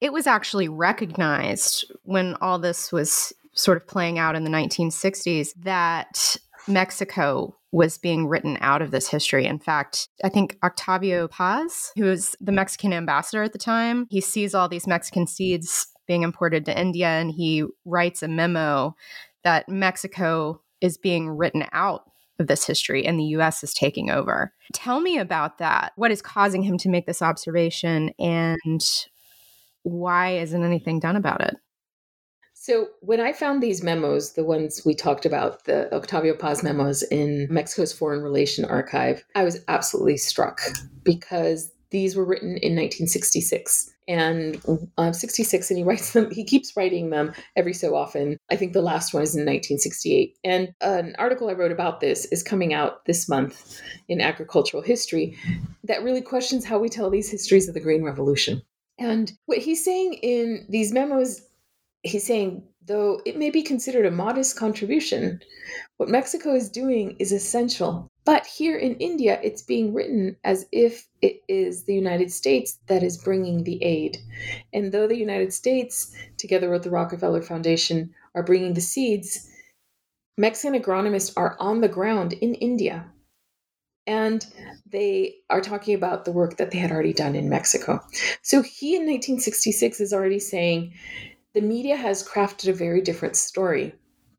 it 0.00 0.12
was 0.12 0.26
actually 0.26 0.68
recognized 0.68 1.84
when 2.04 2.36
all 2.40 2.58
this 2.58 2.92
was 2.92 3.32
sort 3.52 3.76
of 3.76 3.86
playing 3.86 4.18
out 4.18 4.36
in 4.36 4.44
the 4.44 4.50
1960s 4.50 5.48
that 5.62 6.36
Mexico 6.66 7.56
was 7.72 7.98
being 7.98 8.26
written 8.26 8.58
out 8.60 8.82
of 8.82 8.90
this 8.90 9.08
history. 9.08 9.46
In 9.46 9.58
fact, 9.58 10.08
I 10.24 10.28
think 10.28 10.58
Octavio 10.62 11.28
Paz, 11.28 11.92
who 11.96 12.04
was 12.04 12.34
the 12.40 12.52
Mexican 12.52 12.92
ambassador 12.92 13.42
at 13.42 13.52
the 13.52 13.58
time, 13.58 14.06
he 14.10 14.20
sees 14.20 14.54
all 14.54 14.68
these 14.68 14.86
Mexican 14.86 15.26
seeds 15.26 15.86
being 16.06 16.22
imported 16.22 16.64
to 16.64 16.78
India, 16.78 17.06
and 17.06 17.30
he 17.30 17.64
writes 17.84 18.22
a 18.22 18.28
memo 18.28 18.96
that 19.44 19.68
Mexico 19.68 20.60
is 20.80 20.98
being 20.98 21.28
written 21.28 21.64
out 21.72 22.02
of 22.40 22.46
this 22.46 22.66
history 22.66 23.06
and 23.06 23.18
the 23.18 23.24
US 23.24 23.62
is 23.62 23.74
taking 23.74 24.10
over. 24.10 24.52
Tell 24.72 25.00
me 25.00 25.18
about 25.18 25.58
that. 25.58 25.92
What 25.96 26.10
is 26.10 26.22
causing 26.22 26.62
him 26.62 26.78
to 26.78 26.88
make 26.88 27.06
this 27.06 27.22
observation 27.22 28.10
and 28.18 28.80
why 29.82 30.36
isn't 30.36 30.64
anything 30.64 31.00
done 31.00 31.16
about 31.16 31.42
it? 31.42 31.54
So, 32.62 32.88
when 33.00 33.20
I 33.20 33.32
found 33.32 33.62
these 33.62 33.82
memos, 33.82 34.34
the 34.34 34.44
ones 34.44 34.82
we 34.84 34.94
talked 34.94 35.24
about, 35.24 35.64
the 35.64 35.90
Octavio 35.94 36.34
Paz 36.34 36.62
memos 36.62 37.02
in 37.04 37.46
Mexico's 37.48 37.90
Foreign 37.90 38.20
Relation 38.20 38.66
Archive, 38.66 39.24
I 39.34 39.44
was 39.44 39.64
absolutely 39.66 40.18
struck 40.18 40.60
because 41.02 41.72
these 41.88 42.14
were 42.14 42.24
written 42.26 42.58
in 42.58 42.76
1966 42.76 43.90
and 44.06 44.60
um, 44.98 45.14
66 45.14 45.70
and 45.70 45.78
he 45.78 45.84
writes 45.84 46.12
them 46.12 46.30
he 46.30 46.44
keeps 46.44 46.76
writing 46.76 47.08
them 47.08 47.32
every 47.56 47.72
so 47.72 47.94
often. 47.94 48.36
I 48.50 48.56
think 48.56 48.74
the 48.74 48.82
last 48.82 49.14
one 49.14 49.22
is 49.22 49.34
in 49.34 49.40
1968 49.40 50.36
and 50.44 50.74
an 50.82 51.16
article 51.18 51.48
i 51.48 51.54
wrote 51.54 51.72
about 51.72 52.00
this 52.00 52.26
is 52.26 52.42
coming 52.42 52.74
out 52.74 53.06
this 53.06 53.26
month 53.26 53.80
in 54.06 54.20
agricultural 54.20 54.82
history 54.82 55.34
that 55.84 56.02
really 56.02 56.20
questions 56.20 56.66
how 56.66 56.78
we 56.78 56.90
tell 56.90 57.08
these 57.08 57.30
histories 57.30 57.68
of 57.68 57.74
the 57.74 57.80
green 57.80 58.04
revolution. 58.04 58.60
And 58.98 59.32
what 59.46 59.56
he's 59.56 59.82
saying 59.82 60.12
in 60.22 60.66
these 60.68 60.92
memos 60.92 61.40
he's 62.02 62.26
saying 62.26 62.62
though 62.86 63.20
it 63.26 63.36
may 63.36 63.50
be 63.50 63.62
considered 63.62 64.06
a 64.06 64.10
modest 64.10 64.56
contribution 64.56 65.40
what 65.98 66.08
mexico 66.08 66.54
is 66.54 66.70
doing 66.70 67.16
is 67.18 67.32
essential 67.32 68.10
but 68.24 68.46
here 68.46 68.76
in 68.76 68.96
India, 68.96 69.40
it's 69.42 69.62
being 69.62 69.94
written 69.94 70.36
as 70.44 70.66
if 70.72 71.08
it 71.22 71.42
is 71.48 71.84
the 71.84 71.94
United 71.94 72.30
States 72.30 72.78
that 72.86 73.02
is 73.02 73.16
bringing 73.16 73.64
the 73.64 73.82
aid. 73.82 74.18
And 74.72 74.92
though 74.92 75.08
the 75.08 75.16
United 75.16 75.52
States, 75.52 76.14
together 76.36 76.70
with 76.70 76.82
the 76.82 76.90
Rockefeller 76.90 77.42
Foundation, 77.42 78.14
are 78.34 78.42
bringing 78.42 78.74
the 78.74 78.80
seeds, 78.80 79.48
Mexican 80.36 80.80
agronomists 80.80 81.32
are 81.36 81.56
on 81.58 81.80
the 81.80 81.88
ground 81.88 82.34
in 82.34 82.54
India. 82.54 83.10
And 84.06 84.46
they 84.86 85.36
are 85.48 85.60
talking 85.60 85.94
about 85.94 86.24
the 86.24 86.32
work 86.32 86.56
that 86.58 86.70
they 86.70 86.78
had 86.78 86.92
already 86.92 87.12
done 87.12 87.34
in 87.34 87.48
Mexico. 87.48 88.00
So 88.42 88.62
he 88.62 88.96
in 88.96 89.02
1966 89.02 90.00
is 90.00 90.12
already 90.12 90.38
saying 90.38 90.92
the 91.54 91.60
media 91.60 91.96
has 91.96 92.26
crafted 92.26 92.68
a 92.68 92.72
very 92.72 93.00
different 93.00 93.36
story 93.36 93.94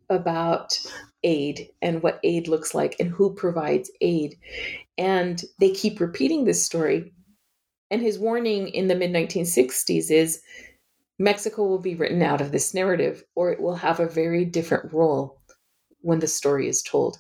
about 0.10 0.78
aid 1.24 1.70
and 1.82 2.02
what 2.04 2.20
aid 2.24 2.48
looks 2.48 2.74
like 2.74 2.96
and 3.00 3.10
who 3.10 3.34
provides 3.34 3.92
aid. 4.02 4.38
And 4.98 5.42
they 5.60 5.72
keep 5.72 6.00
repeating 6.00 6.46
this 6.46 6.64
story. 6.66 7.14
And 7.90 8.02
his 8.02 8.20
warning 8.20 8.70
in 8.70 8.88
the 8.88 8.96
mid 8.96 9.12
1960s 9.12 10.12
is 10.12 10.42
Mexico 11.20 11.66
will 11.66 11.80
be 11.80 11.96
written 11.96 12.22
out 12.22 12.42
of 12.42 12.52
this 12.52 12.74
narrative, 12.74 13.24
or 13.36 13.52
it 13.52 13.62
will 13.62 13.76
have 13.76 14.00
a 14.00 14.08
very 14.08 14.44
different 14.44 14.92
role 14.92 15.40
when 16.02 16.20
the 16.20 16.28
story 16.28 16.68
is 16.68 16.82
told. 16.82 17.20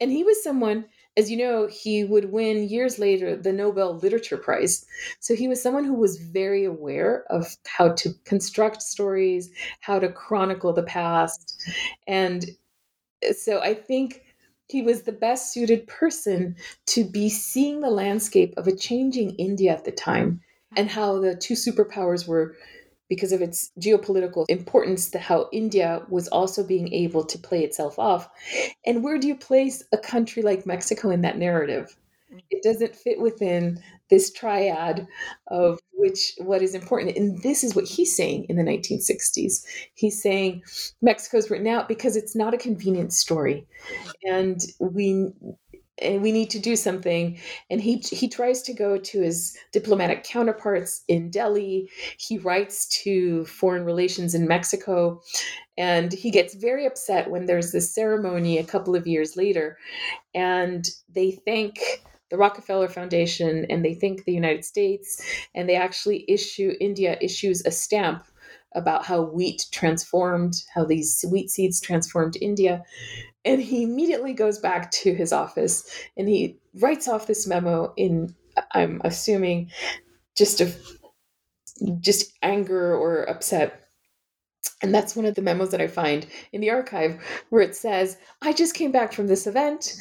And 0.00 0.10
he 0.10 0.22
was 0.22 0.42
someone, 0.42 0.86
as 1.16 1.30
you 1.30 1.36
know, 1.36 1.66
he 1.66 2.04
would 2.04 2.32
win 2.32 2.68
years 2.68 2.98
later 2.98 3.36
the 3.36 3.52
Nobel 3.52 3.96
Literature 3.96 4.36
Prize. 4.36 4.84
So 5.20 5.34
he 5.34 5.46
was 5.46 5.62
someone 5.62 5.84
who 5.84 5.94
was 5.94 6.18
very 6.18 6.64
aware 6.64 7.24
of 7.30 7.56
how 7.66 7.92
to 7.92 8.12
construct 8.24 8.82
stories, 8.82 9.50
how 9.80 9.98
to 9.98 10.10
chronicle 10.10 10.72
the 10.72 10.82
past. 10.82 11.62
And 12.06 12.44
uh, 13.28 13.32
so 13.32 13.60
I 13.60 13.74
think 13.74 14.22
he 14.68 14.82
was 14.82 15.02
the 15.02 15.12
best 15.12 15.52
suited 15.52 15.86
person 15.86 16.56
to 16.86 17.04
be 17.04 17.28
seeing 17.28 17.80
the 17.80 17.90
landscape 17.90 18.54
of 18.56 18.66
a 18.66 18.74
changing 18.74 19.36
India 19.36 19.72
at 19.72 19.84
the 19.84 19.92
time 19.92 20.40
and 20.76 20.90
how 20.90 21.20
the 21.20 21.36
two 21.36 21.54
superpowers 21.54 22.26
were 22.26 22.56
because 23.08 23.32
of 23.32 23.42
its 23.42 23.70
geopolitical 23.80 24.44
importance 24.48 25.10
to 25.10 25.18
how 25.18 25.48
India 25.52 26.02
was 26.08 26.28
also 26.28 26.64
being 26.64 26.92
able 26.92 27.24
to 27.24 27.38
play 27.38 27.62
itself 27.64 27.98
off. 27.98 28.28
And 28.86 29.02
where 29.02 29.18
do 29.18 29.28
you 29.28 29.36
place 29.36 29.82
a 29.92 29.98
country 29.98 30.42
like 30.42 30.66
Mexico 30.66 31.10
in 31.10 31.22
that 31.22 31.38
narrative? 31.38 31.96
It 32.50 32.62
doesn't 32.62 32.96
fit 32.96 33.20
within 33.20 33.80
this 34.10 34.32
triad 34.32 35.06
of 35.48 35.78
which 35.92 36.34
what 36.38 36.62
is 36.62 36.74
important. 36.74 37.16
And 37.16 37.42
this 37.42 37.62
is 37.62 37.74
what 37.74 37.84
he's 37.84 38.14
saying 38.14 38.46
in 38.48 38.56
the 38.56 38.62
1960s. 38.62 39.64
He's 39.94 40.20
saying 40.20 40.62
Mexico's 41.00 41.50
written 41.50 41.68
out 41.68 41.88
because 41.88 42.16
it's 42.16 42.34
not 42.34 42.54
a 42.54 42.58
convenient 42.58 43.12
story. 43.12 43.66
And 44.24 44.60
we 44.80 45.32
and 46.02 46.22
we 46.22 46.32
need 46.32 46.50
to 46.50 46.58
do 46.58 46.76
something 46.76 47.38
and 47.70 47.80
he 47.80 47.98
he 47.98 48.28
tries 48.28 48.62
to 48.62 48.72
go 48.72 48.98
to 48.98 49.22
his 49.22 49.56
diplomatic 49.72 50.24
counterparts 50.24 51.04
in 51.08 51.30
Delhi. 51.30 51.88
He 52.18 52.38
writes 52.38 52.88
to 53.04 53.44
foreign 53.46 53.84
relations 53.84 54.34
in 54.34 54.48
Mexico 54.48 55.22
and 55.78 56.12
he 56.12 56.30
gets 56.30 56.54
very 56.54 56.86
upset 56.86 57.30
when 57.30 57.46
there's 57.46 57.72
this 57.72 57.94
ceremony 57.94 58.58
a 58.58 58.64
couple 58.64 58.96
of 58.96 59.06
years 59.06 59.36
later 59.36 59.78
and 60.34 60.88
they 61.14 61.30
thank 61.30 61.78
the 62.30 62.38
Rockefeller 62.38 62.88
Foundation 62.88 63.64
and 63.70 63.84
they 63.84 63.94
thank 63.94 64.24
the 64.24 64.32
United 64.32 64.64
States, 64.64 65.22
and 65.54 65.68
they 65.68 65.76
actually 65.76 66.24
issue, 66.26 66.72
India 66.80 67.16
issues 67.20 67.64
a 67.64 67.70
stamp 67.70 68.24
about 68.74 69.04
how 69.04 69.22
wheat 69.22 69.66
transformed, 69.72 70.54
how 70.74 70.84
these 70.84 71.24
wheat 71.30 71.50
seeds 71.50 71.80
transformed 71.80 72.36
India. 72.40 72.82
And 73.44 73.60
he 73.60 73.82
immediately 73.82 74.32
goes 74.32 74.58
back 74.58 74.90
to 74.92 75.14
his 75.14 75.32
office 75.32 75.88
and 76.16 76.28
he 76.28 76.58
writes 76.80 77.08
off 77.08 77.26
this 77.26 77.46
memo 77.46 77.92
in, 77.96 78.34
I'm 78.72 79.00
assuming, 79.04 79.70
just 80.36 80.60
a 80.60 80.72
just 82.00 82.32
anger 82.42 82.94
or 82.94 83.28
upset 83.28 83.84
and 84.84 84.94
that's 84.94 85.16
one 85.16 85.24
of 85.24 85.34
the 85.34 85.40
memos 85.40 85.70
that 85.70 85.80
I 85.80 85.86
find 85.86 86.26
in 86.52 86.60
the 86.60 86.70
archive 86.70 87.18
where 87.48 87.62
it 87.62 87.74
says, 87.74 88.18
I 88.42 88.52
just 88.52 88.74
came 88.74 88.92
back 88.92 89.14
from 89.14 89.28
this 89.28 89.46
event. 89.46 89.94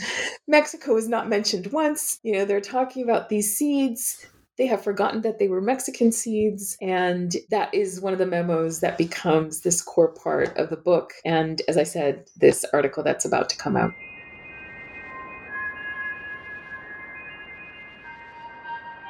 Mexico 0.48 0.98
is 0.98 1.08
not 1.08 1.30
mentioned 1.30 1.68
once. 1.68 2.20
You 2.22 2.34
know, 2.34 2.46
they're 2.46 2.60
talking 2.60 3.02
about 3.02 3.30
these 3.30 3.56
seeds. 3.56 4.26
They 4.56 4.68
have 4.68 4.84
forgotten 4.84 5.22
that 5.22 5.40
they 5.40 5.48
were 5.48 5.62
Mexican 5.62 6.12
seeds. 6.12 6.78
And 6.80 7.36
that 7.50 7.74
is 7.74 8.00
one 8.00 8.14
of 8.14 8.20
the 8.20 8.26
memos 8.28 8.82
that 8.82 9.00
becomes 9.00 9.62
this 9.62 9.82
core 9.82 10.14
part 10.14 10.56
of 10.58 10.70
the 10.70 10.78
book. 10.78 11.14
And 11.26 11.62
as 11.68 11.76
I 11.76 11.84
said, 11.84 12.30
this 12.38 12.64
article 12.72 13.04
that's 13.04 13.26
about 13.26 13.50
to 13.50 13.58
come 13.58 13.76
out. 13.76 13.94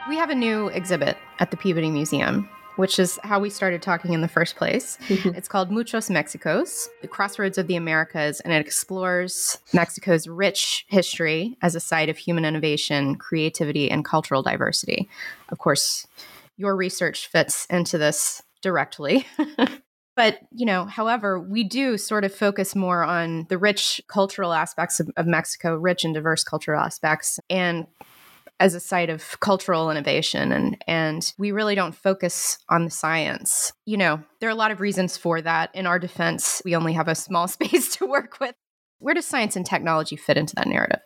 We 0.08 0.16
have 0.18 0.30
a 0.30 0.36
new 0.36 0.68
exhibit 0.68 1.18
at 1.40 1.52
the 1.52 1.58
Peabody 1.58 1.90
Museum 1.90 2.50
which 2.76 3.00
is 3.00 3.20
how 3.24 3.40
we 3.40 3.50
started 3.50 3.82
talking 3.82 4.14
in 4.14 4.22
the 4.22 4.28
first 4.28 4.56
place. 4.56 4.98
Mm-hmm. 5.08 5.36
It's 5.36 5.48
called 5.48 5.72
Muchos 5.72 6.10
Mexicos, 6.10 6.88
the 7.02 7.08
Crossroads 7.08 7.58
of 7.58 7.68
the 7.68 7.76
Americas, 7.76 8.40
and 8.42 8.54
it 8.54 8.66
explores 8.66 9.58
Mexico's 9.74 10.28
rich 10.28 10.86
history 10.88 11.58
as 11.62 11.76
a 11.76 11.80
site 11.80 12.10
of 12.10 12.18
human 12.18 12.46
innovation, 12.46 13.16
creativity, 13.16 13.90
and 13.90 14.04
cultural 14.06 14.42
diversity. 14.42 15.10
Of 15.50 15.60
course, 15.60 16.08
your 16.58 16.76
research 16.76 17.28
fits 17.28 17.66
into 17.70 17.98
this 17.98 18.42
directly. 18.62 19.28
But, 20.16 20.40
you 20.52 20.66
know, 20.66 20.86
however, 20.86 21.40
we 21.40 21.64
do 21.64 21.98
sort 21.98 22.24
of 22.24 22.34
focus 22.34 22.76
more 22.76 23.04
on 23.04 23.48
the 23.50 23.58
rich 23.58 24.00
cultural 24.08 24.54
aspects 24.54 25.00
of, 25.00 25.10
of, 25.18 25.26
Mexico, 25.26 25.76
rich 25.76 26.04
and 26.04 26.14
diverse 26.14 26.44
cultural 26.44 26.80
aspects, 26.80 27.40
and 27.50 27.88
as 28.64 28.74
a 28.74 28.80
site 28.80 29.10
of 29.10 29.38
cultural 29.42 29.92
innovation 29.92 30.54
and 30.54 30.82
and 30.88 31.34
we 31.38 31.52
really 31.52 31.76
don't 31.76 31.94
focus 31.94 32.58
on 32.70 32.86
the 32.86 32.90
science. 32.90 33.74
You 33.86 33.98
know, 33.98 34.24
there 34.40 34.48
are 34.48 34.54
a 34.54 34.56
lot 34.56 34.72
of 34.72 34.80
reasons 34.80 35.18
for 35.18 35.42
that. 35.42 35.70
In 35.74 35.86
our 35.86 36.00
defense, 36.00 36.62
we 36.64 36.74
only 36.74 36.94
have 36.94 37.10
a 37.10 37.14
small 37.14 37.48
space 37.58 37.94
to 37.98 38.06
work 38.06 38.40
with. 38.40 38.56
Where 39.00 39.14
does 39.14 39.26
science 39.26 39.58
and 39.58 39.66
technology 39.66 40.16
fit 40.16 40.38
into 40.38 40.56
that 40.56 40.68
narrative? 40.68 41.02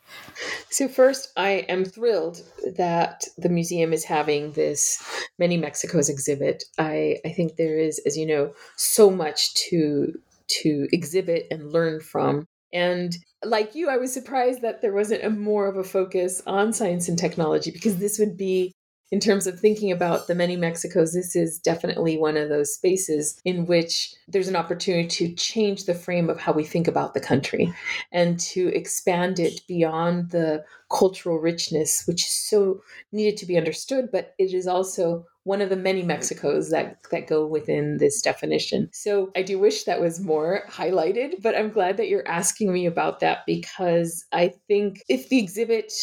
So, 0.70 0.88
first, 0.88 1.32
I 1.36 1.66
am 1.68 1.84
thrilled 1.84 2.44
that 2.76 3.24
the 3.40 3.50
museum 3.50 3.92
is 3.92 4.04
having 4.04 4.52
this 4.52 5.04
Many 5.40 5.58
Mexicos 5.58 6.08
exhibit. 6.08 6.64
I, 6.78 7.18
I 7.26 7.30
think 7.30 7.56
there 7.56 7.80
is, 7.80 8.00
as 8.06 8.16
you 8.16 8.28
know, 8.28 8.54
so 8.76 9.10
much 9.10 9.56
to 9.70 10.14
to 10.62 10.88
exhibit 10.92 11.48
and 11.50 11.72
learn 11.74 12.02
from. 12.02 12.46
And 12.72 13.18
like 13.44 13.76
you, 13.76 13.90
I 13.90 13.98
was 13.98 14.14
surprised 14.14 14.62
that 14.62 14.82
there 14.82 14.94
wasn't 14.94 15.24
a 15.24 15.30
more 15.30 15.68
of 15.68 15.78
a 15.78 15.84
focus 15.84 16.42
on 16.48 16.74
science 16.74 17.08
and 17.08 17.18
technology 17.18 17.72
because 17.72 17.98
this 17.98 18.20
would 18.20 18.38
be 18.38 18.74
in 19.12 19.20
terms 19.22 19.48
of 19.48 19.60
thinking 19.60 19.92
about 19.92 20.28
the 20.28 20.36
many 20.36 20.58
Mexicos, 20.58 21.14
this 21.14 21.36
is 21.36 21.60
definitely 21.60 22.18
one 22.18 22.36
of 22.36 22.50
those 22.50 22.74
spaces 22.74 23.40
in 23.46 23.66
which 23.66 24.14
there's 24.28 24.50
an 24.50 24.56
opportunity 24.56 25.08
to 25.08 25.36
change 25.36 25.86
the 25.86 25.94
frame 25.94 26.30
of 26.30 26.40
how 26.40 26.52
we 26.52 26.66
think 26.66 26.90
about 26.90 27.14
the 27.14 27.22
country 27.22 27.74
and 28.12 28.38
to 28.40 28.68
expand 28.76 29.40
it 29.40 29.62
beyond 29.66 30.32
the 30.32 30.64
cultural 30.92 31.38
richness, 31.38 32.04
which 32.06 32.24
is 32.24 32.50
so 32.50 32.82
needed 33.14 33.38
to 33.38 33.46
be 33.46 33.58
understood, 33.58 34.10
but 34.12 34.34
it 34.38 34.54
is 34.54 34.68
also 34.68 35.26
one 35.48 35.62
of 35.62 35.70
the 35.70 35.78
many 35.78 36.02
mm-hmm. 36.02 36.12
Mexicos 36.12 36.70
that, 36.72 36.98
that 37.10 37.26
go 37.26 37.48
within 37.48 37.98
this 37.98 38.22
definition. 38.22 38.90
So 38.92 39.32
I 39.36 39.44
do 39.44 39.58
wish 39.58 39.86
that 39.86 40.02
was 40.02 40.20
more 40.20 40.64
highlighted, 40.70 41.42
but 41.42 41.56
I'm 41.56 41.70
glad 41.70 41.96
that 41.98 42.10
you're 42.10 42.28
asking 42.28 42.74
me 42.74 42.86
about 42.86 43.22
that 43.22 43.40
because 43.48 44.26
I 44.34 44.54
think 44.68 45.02
if 45.08 45.30
the 45.30 45.40
exhibit 45.40 45.94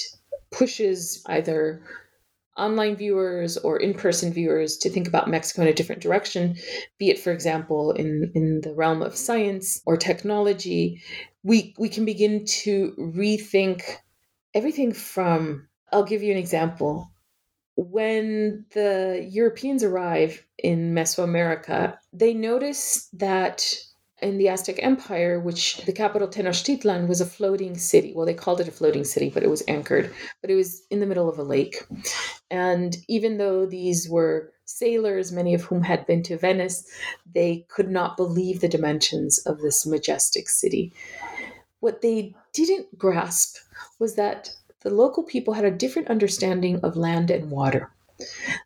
pushes 0.50 1.22
either 1.26 1.82
online 2.56 2.96
viewers 2.96 3.58
or 3.58 3.76
in-person 3.76 4.32
viewers 4.32 4.78
to 4.78 4.88
think 4.88 5.06
about 5.06 5.28
Mexico 5.28 5.62
in 5.62 5.68
a 5.68 5.74
different 5.74 6.00
direction, 6.00 6.56
be 6.98 7.10
it, 7.10 7.18
for 7.18 7.32
example, 7.32 7.90
in, 7.90 8.32
in 8.34 8.62
the 8.62 8.72
realm 8.72 9.02
of 9.02 9.14
science 9.14 9.82
or 9.84 9.96
technology, 9.96 11.02
we 11.42 11.74
we 11.78 11.90
can 11.90 12.06
begin 12.06 12.46
to 12.46 12.94
rethink 12.98 13.82
everything 14.54 14.94
from 14.94 15.68
I'll 15.92 16.04
give 16.04 16.22
you 16.22 16.32
an 16.32 16.38
example. 16.38 17.10
When 17.76 18.66
the 18.72 19.26
Europeans 19.30 19.82
arrive 19.82 20.46
in 20.58 20.94
Mesoamerica, 20.94 21.96
they 22.12 22.32
notice 22.32 23.08
that 23.12 23.64
in 24.22 24.38
the 24.38 24.48
Aztec 24.48 24.76
Empire, 24.78 25.40
which 25.40 25.78
the 25.84 25.92
capital 25.92 26.28
Tenochtitlan 26.28 27.08
was 27.08 27.20
a 27.20 27.26
floating 27.26 27.76
city. 27.76 28.12
Well, 28.14 28.26
they 28.26 28.34
called 28.34 28.60
it 28.60 28.68
a 28.68 28.72
floating 28.72 29.04
city, 29.04 29.28
but 29.28 29.42
it 29.42 29.50
was 29.50 29.62
anchored, 29.68 30.12
but 30.40 30.50
it 30.50 30.54
was 30.54 30.82
in 30.90 31.00
the 31.00 31.06
middle 31.06 31.28
of 31.28 31.38
a 31.38 31.42
lake. 31.42 31.84
And 32.50 32.96
even 33.08 33.38
though 33.38 33.66
these 33.66 34.08
were 34.08 34.52
sailors, 34.64 35.32
many 35.32 35.52
of 35.52 35.62
whom 35.62 35.82
had 35.82 36.06
been 36.06 36.22
to 36.22 36.38
Venice, 36.38 36.88
they 37.34 37.66
could 37.68 37.90
not 37.90 38.16
believe 38.16 38.60
the 38.60 38.68
dimensions 38.68 39.38
of 39.46 39.60
this 39.60 39.84
majestic 39.84 40.48
city. 40.48 40.92
What 41.80 42.00
they 42.00 42.34
didn't 42.54 42.96
grasp 42.96 43.58
was 43.98 44.14
that 44.14 44.50
the 44.84 44.90
local 44.90 45.24
people 45.24 45.54
had 45.54 45.64
a 45.64 45.70
different 45.70 46.08
understanding 46.08 46.78
of 46.80 46.96
land 46.96 47.30
and 47.30 47.50
water 47.50 47.90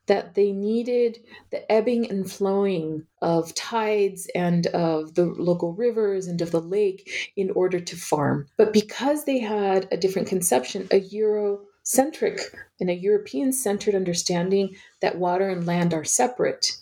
that 0.07 0.35
they 0.35 0.53
needed 0.53 1.19
the 1.51 1.71
ebbing 1.73 2.11
and 2.11 2.31
flowing 2.31 3.07
of 3.23 3.55
tides 3.55 4.29
and 4.35 4.67
of 4.69 5.15
the 5.15 5.25
local 5.25 5.73
rivers 5.73 6.27
and 6.27 6.41
of 6.43 6.51
the 6.51 6.61
lake 6.61 7.33
in 7.37 7.51
order 7.53 7.81
to 7.81 7.97
farm. 7.97 8.47
But 8.57 8.73
because 8.73 9.25
they 9.25 9.39
had 9.39 9.89
a 9.91 9.97
different 9.97 10.29
conception, 10.29 10.87
a 10.91 11.01
Eurocentric 11.01 12.41
and 12.81 12.91
a 12.91 12.95
European 12.95 13.53
centered 13.53 13.95
understanding 13.95 14.77
that 15.01 15.19
water 15.19 15.49
and 15.49 15.67
land 15.67 15.95
are 15.95 16.05
separate, 16.05 16.77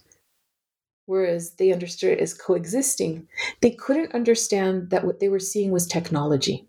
whereas 1.07 1.53
they 1.53 1.73
understood 1.73 2.13
it 2.13 2.21
as 2.21 2.35
coexisting, 2.35 3.29
they 3.61 3.71
couldn't 3.71 4.15
understand 4.15 4.91
that 4.91 5.05
what 5.05 5.21
they 5.21 5.29
were 5.29 5.39
seeing 5.39 5.71
was 5.71 5.87
technology. 5.87 6.67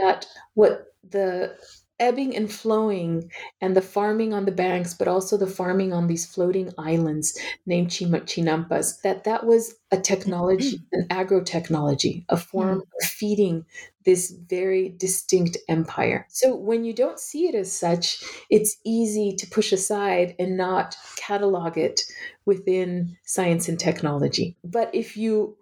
That 0.00 0.26
what 0.54 0.91
the 1.08 1.56
ebbing 2.02 2.34
and 2.34 2.52
flowing 2.52 3.30
and 3.60 3.76
the 3.76 3.82
farming 3.82 4.34
on 4.34 4.44
the 4.44 4.52
banks 4.52 4.92
but 4.92 5.06
also 5.06 5.36
the 5.36 5.46
farming 5.46 5.92
on 5.92 6.08
these 6.08 6.26
floating 6.26 6.72
islands 6.76 7.38
named 7.64 7.88
chinampas 7.88 9.00
that 9.02 9.22
that 9.22 9.46
was 9.46 9.74
a 9.92 9.96
technology 9.96 10.78
mm-hmm. 10.78 11.00
an 11.00 11.06
agrotechnology 11.08 12.24
a 12.28 12.36
form 12.36 12.78
mm. 12.78 12.82
of 12.82 13.08
feeding 13.08 13.64
this 14.04 14.34
very 14.48 14.88
distinct 14.88 15.56
empire 15.68 16.26
so 16.28 16.56
when 16.56 16.84
you 16.84 16.92
don't 16.92 17.20
see 17.20 17.46
it 17.46 17.54
as 17.54 17.70
such 17.70 18.24
it's 18.50 18.78
easy 18.84 19.36
to 19.36 19.46
push 19.46 19.72
aside 19.72 20.34
and 20.40 20.56
not 20.56 20.96
catalog 21.16 21.78
it 21.78 22.00
within 22.46 23.16
science 23.24 23.68
and 23.68 23.78
technology 23.78 24.56
but 24.64 24.92
if 24.92 25.16
you 25.16 25.56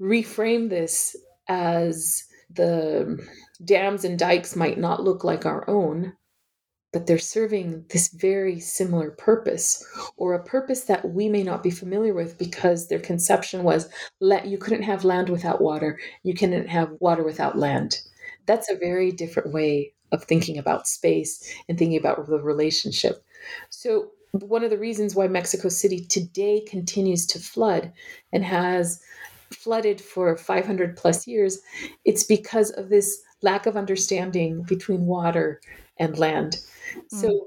reframe 0.00 0.70
this 0.70 1.14
as 1.46 2.24
the 2.50 3.18
dams 3.64 4.04
and 4.04 4.18
dikes 4.18 4.56
might 4.56 4.78
not 4.78 5.02
look 5.02 5.24
like 5.24 5.46
our 5.46 5.68
own, 5.68 6.14
but 6.92 7.06
they're 7.06 7.18
serving 7.18 7.84
this 7.90 8.08
very 8.08 8.60
similar 8.60 9.10
purpose 9.10 9.84
or 10.16 10.34
a 10.34 10.44
purpose 10.44 10.82
that 10.82 11.10
we 11.10 11.28
may 11.28 11.42
not 11.42 11.62
be 11.62 11.70
familiar 11.70 12.14
with 12.14 12.38
because 12.38 12.88
their 12.88 13.00
conception 13.00 13.64
was 13.64 13.88
let 14.20 14.46
you 14.46 14.58
couldn't 14.58 14.84
have 14.84 15.04
land 15.04 15.28
without 15.28 15.60
water. 15.60 15.98
You 16.22 16.34
couldn't 16.34 16.68
have 16.68 16.92
water 17.00 17.24
without 17.24 17.58
land. 17.58 18.00
That's 18.46 18.70
a 18.70 18.78
very 18.78 19.10
different 19.10 19.52
way 19.52 19.92
of 20.12 20.24
thinking 20.24 20.58
about 20.58 20.86
space 20.86 21.52
and 21.68 21.76
thinking 21.76 21.98
about 21.98 22.26
the 22.26 22.40
relationship. 22.40 23.24
So 23.70 24.12
one 24.40 24.64
of 24.64 24.70
the 24.70 24.78
reasons 24.78 25.14
why 25.14 25.28
mexico 25.28 25.68
city 25.68 26.04
today 26.04 26.60
continues 26.66 27.24
to 27.24 27.38
flood 27.38 27.92
and 28.32 28.44
has 28.44 29.00
flooded 29.52 30.00
for 30.00 30.36
500 30.36 30.96
plus 30.96 31.26
years, 31.26 31.60
it's 32.04 32.24
because 32.24 32.70
of 32.70 32.88
this 32.88 33.20
lack 33.42 33.66
of 33.66 33.76
understanding 33.76 34.62
between 34.62 35.06
water 35.06 35.60
and 35.98 36.18
land. 36.18 36.56
Mm. 36.96 37.20
So, 37.20 37.46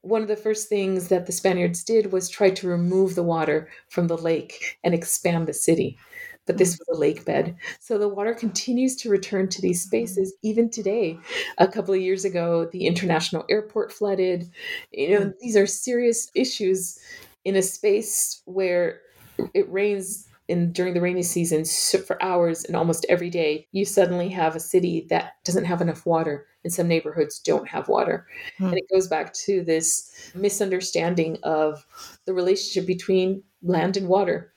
one 0.00 0.20
of 0.20 0.28
the 0.28 0.36
first 0.36 0.68
things 0.68 1.08
that 1.08 1.24
the 1.24 1.32
Spaniards 1.32 1.82
did 1.82 2.12
was 2.12 2.28
try 2.28 2.50
to 2.50 2.68
remove 2.68 3.14
the 3.14 3.22
water 3.22 3.70
from 3.88 4.06
the 4.06 4.18
lake 4.18 4.78
and 4.84 4.92
expand 4.92 5.46
the 5.46 5.54
city. 5.54 5.96
But 6.46 6.58
this 6.58 6.74
mm. 6.74 6.80
was 6.80 6.98
a 6.98 7.00
lake 7.00 7.24
bed. 7.24 7.56
So 7.80 7.96
the 7.96 8.08
water 8.08 8.34
continues 8.34 8.96
to 8.96 9.08
return 9.08 9.48
to 9.48 9.62
these 9.62 9.82
spaces 9.82 10.34
even 10.42 10.68
today. 10.68 11.18
A 11.56 11.66
couple 11.66 11.94
of 11.94 12.02
years 12.02 12.26
ago, 12.26 12.68
the 12.70 12.86
international 12.86 13.46
airport 13.48 13.92
flooded. 13.92 14.50
You 14.92 15.10
know, 15.10 15.26
mm. 15.26 15.32
these 15.40 15.56
are 15.56 15.66
serious 15.66 16.30
issues 16.34 16.98
in 17.46 17.56
a 17.56 17.62
space 17.62 18.42
where 18.44 19.00
it 19.54 19.70
rains 19.70 20.28
in 20.48 20.72
during 20.72 20.94
the 20.94 21.00
rainy 21.00 21.22
season 21.22 21.64
for 22.04 22.22
hours 22.22 22.64
and 22.64 22.76
almost 22.76 23.06
every 23.08 23.30
day 23.30 23.66
you 23.72 23.84
suddenly 23.84 24.28
have 24.28 24.54
a 24.54 24.60
city 24.60 25.06
that 25.08 25.32
doesn't 25.44 25.64
have 25.64 25.80
enough 25.80 26.04
water 26.04 26.46
and 26.64 26.72
some 26.72 26.88
neighborhoods 26.88 27.38
don't 27.38 27.68
have 27.68 27.88
water 27.88 28.26
hmm. 28.58 28.66
and 28.66 28.76
it 28.76 28.84
goes 28.92 29.08
back 29.08 29.32
to 29.32 29.62
this 29.64 30.30
misunderstanding 30.34 31.38
of 31.42 31.84
the 32.26 32.34
relationship 32.34 32.86
between 32.86 33.42
land 33.62 33.96
and 33.96 34.08
water 34.08 34.52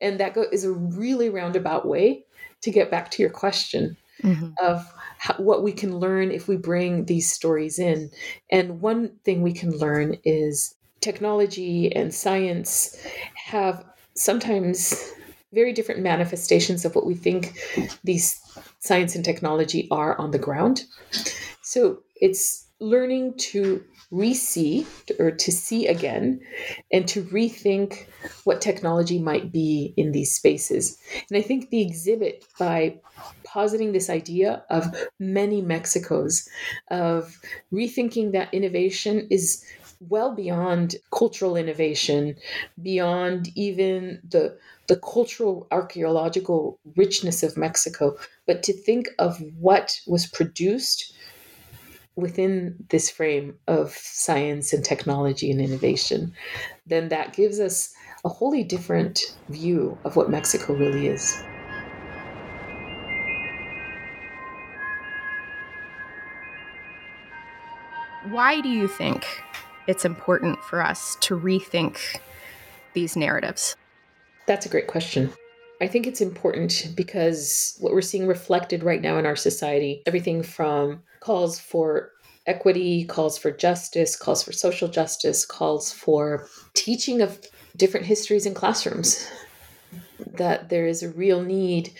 and 0.00 0.18
that 0.18 0.34
go- 0.34 0.46
is 0.52 0.64
a 0.64 0.72
really 0.72 1.30
roundabout 1.30 1.86
way 1.86 2.24
to 2.62 2.70
get 2.70 2.90
back 2.90 3.10
to 3.10 3.22
your 3.22 3.30
question 3.30 3.96
mm-hmm. 4.22 4.50
of 4.62 4.92
how, 5.18 5.34
what 5.34 5.62
we 5.62 5.72
can 5.72 5.98
learn 5.98 6.30
if 6.30 6.48
we 6.48 6.56
bring 6.56 7.04
these 7.04 7.32
stories 7.32 7.78
in 7.78 8.10
and 8.50 8.80
one 8.80 9.12
thing 9.24 9.42
we 9.42 9.52
can 9.52 9.70
learn 9.78 10.16
is 10.24 10.74
technology 11.00 11.94
and 11.94 12.12
science 12.12 12.96
have 13.34 13.84
sometimes 14.14 15.12
very 15.52 15.72
different 15.72 16.00
manifestations 16.00 16.84
of 16.84 16.94
what 16.94 17.06
we 17.06 17.14
think 17.14 17.58
these 18.04 18.40
science 18.78 19.14
and 19.14 19.24
technology 19.24 19.88
are 19.90 20.18
on 20.18 20.30
the 20.30 20.38
ground. 20.38 20.84
So 21.62 22.00
it's 22.16 22.66
learning 22.80 23.34
to 23.36 23.84
re-see 24.10 24.86
or 25.20 25.30
to 25.30 25.52
see 25.52 25.86
again 25.86 26.40
and 26.92 27.06
to 27.06 27.22
rethink 27.24 28.06
what 28.44 28.60
technology 28.60 29.20
might 29.20 29.52
be 29.52 29.94
in 29.96 30.10
these 30.10 30.34
spaces. 30.34 30.98
And 31.28 31.38
I 31.38 31.42
think 31.42 31.70
the 31.70 31.82
exhibit 31.82 32.44
by 32.58 32.98
positing 33.44 33.92
this 33.92 34.10
idea 34.10 34.64
of 34.70 34.86
many 35.20 35.62
Mexicos, 35.62 36.48
of 36.90 37.40
rethinking 37.72 38.32
that 38.32 38.52
innovation 38.52 39.28
is 39.30 39.64
well 40.00 40.34
beyond 40.34 40.96
cultural 41.12 41.56
innovation, 41.56 42.36
beyond 42.82 43.48
even 43.54 44.20
the 44.28 44.58
the 44.88 44.96
cultural 44.96 45.68
archaeological 45.70 46.80
richness 46.96 47.42
of 47.44 47.56
Mexico, 47.56 48.16
but 48.46 48.62
to 48.64 48.72
think 48.72 49.08
of 49.18 49.40
what 49.58 50.00
was 50.06 50.26
produced 50.26 51.14
within 52.16 52.74
this 52.88 53.08
frame 53.08 53.56
of 53.68 53.92
science 53.92 54.72
and 54.72 54.84
technology 54.84 55.50
and 55.50 55.60
innovation, 55.60 56.32
then 56.86 57.08
that 57.08 57.32
gives 57.34 57.60
us 57.60 57.94
a 58.24 58.28
wholly 58.28 58.64
different 58.64 59.36
view 59.48 59.96
of 60.04 60.16
what 60.16 60.28
Mexico 60.28 60.74
really 60.74 61.06
is. 61.06 61.40
Why 68.24 68.60
do 68.60 68.68
you 68.68 68.86
think 68.86 69.24
it's 69.86 70.04
important 70.04 70.58
for 70.62 70.82
us 70.82 71.16
to 71.20 71.38
rethink 71.38 71.98
these 72.94 73.16
narratives? 73.16 73.76
That's 74.46 74.66
a 74.66 74.68
great 74.68 74.86
question. 74.86 75.32
I 75.80 75.86
think 75.86 76.06
it's 76.06 76.20
important 76.20 76.88
because 76.94 77.76
what 77.80 77.92
we're 77.92 78.02
seeing 78.02 78.26
reflected 78.26 78.82
right 78.82 79.00
now 79.00 79.18
in 79.18 79.26
our 79.26 79.36
society, 79.36 80.02
everything 80.06 80.42
from 80.42 81.02
calls 81.20 81.58
for 81.58 82.12
equity, 82.46 83.04
calls 83.04 83.38
for 83.38 83.50
justice, 83.50 84.16
calls 84.16 84.42
for 84.42 84.52
social 84.52 84.88
justice, 84.88 85.46
calls 85.46 85.92
for 85.92 86.48
teaching 86.74 87.22
of 87.22 87.40
different 87.76 88.06
histories 88.06 88.44
in 88.44 88.54
classrooms. 88.54 89.26
That 90.34 90.68
there 90.68 90.86
is 90.86 91.02
a 91.02 91.10
real 91.10 91.42
need. 91.42 91.92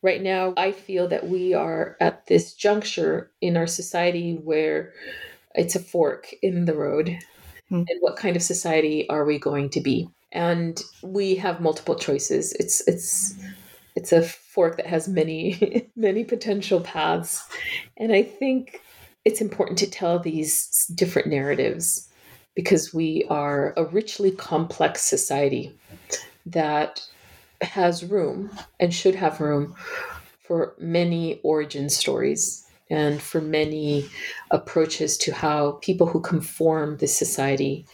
Right 0.00 0.22
now, 0.22 0.54
I 0.56 0.72
feel 0.72 1.08
that 1.08 1.28
we 1.28 1.54
are 1.54 1.96
at 2.00 2.26
this 2.26 2.54
juncture 2.54 3.32
in 3.40 3.56
our 3.56 3.66
society 3.66 4.34
where 4.34 4.92
it's 5.54 5.76
a 5.76 5.80
fork 5.80 6.34
in 6.42 6.64
the 6.64 6.74
road. 6.74 7.18
Mm. 7.70 7.86
And 7.88 8.00
what 8.00 8.16
kind 8.16 8.36
of 8.36 8.42
society 8.42 9.08
are 9.08 9.24
we 9.24 9.38
going 9.38 9.70
to 9.70 9.80
be? 9.80 10.08
and 10.34 10.82
we 11.02 11.36
have 11.36 11.60
multiple 11.60 11.94
choices. 11.94 12.52
It's 12.54 12.86
it's 12.86 13.34
it's 13.94 14.12
a 14.12 14.22
fork 14.22 14.76
that 14.76 14.86
has 14.86 15.08
many 15.08 15.88
many 15.96 16.24
potential 16.24 16.80
paths, 16.80 17.42
and 17.96 18.12
I 18.12 18.22
think 18.22 18.82
it's 19.24 19.40
important 19.40 19.78
to 19.78 19.90
tell 19.90 20.18
these 20.18 20.86
different 20.94 21.28
narratives 21.28 22.08
because 22.54 22.92
we 22.92 23.24
are 23.30 23.72
a 23.76 23.84
richly 23.84 24.30
complex 24.32 25.02
society 25.02 25.72
that 26.46 27.00
has 27.62 28.04
room 28.04 28.50
and 28.78 28.92
should 28.92 29.14
have 29.14 29.40
room 29.40 29.74
for 30.42 30.74
many 30.78 31.40
origin 31.42 31.88
stories 31.88 32.63
and 32.90 33.20
for 33.20 33.40
many 33.40 34.06
approaches 34.50 35.16
to 35.18 35.32
how 35.32 35.72
people 35.82 36.06
who 36.06 36.20
conform 36.20 36.98
this 36.98 37.16
society 37.16 37.86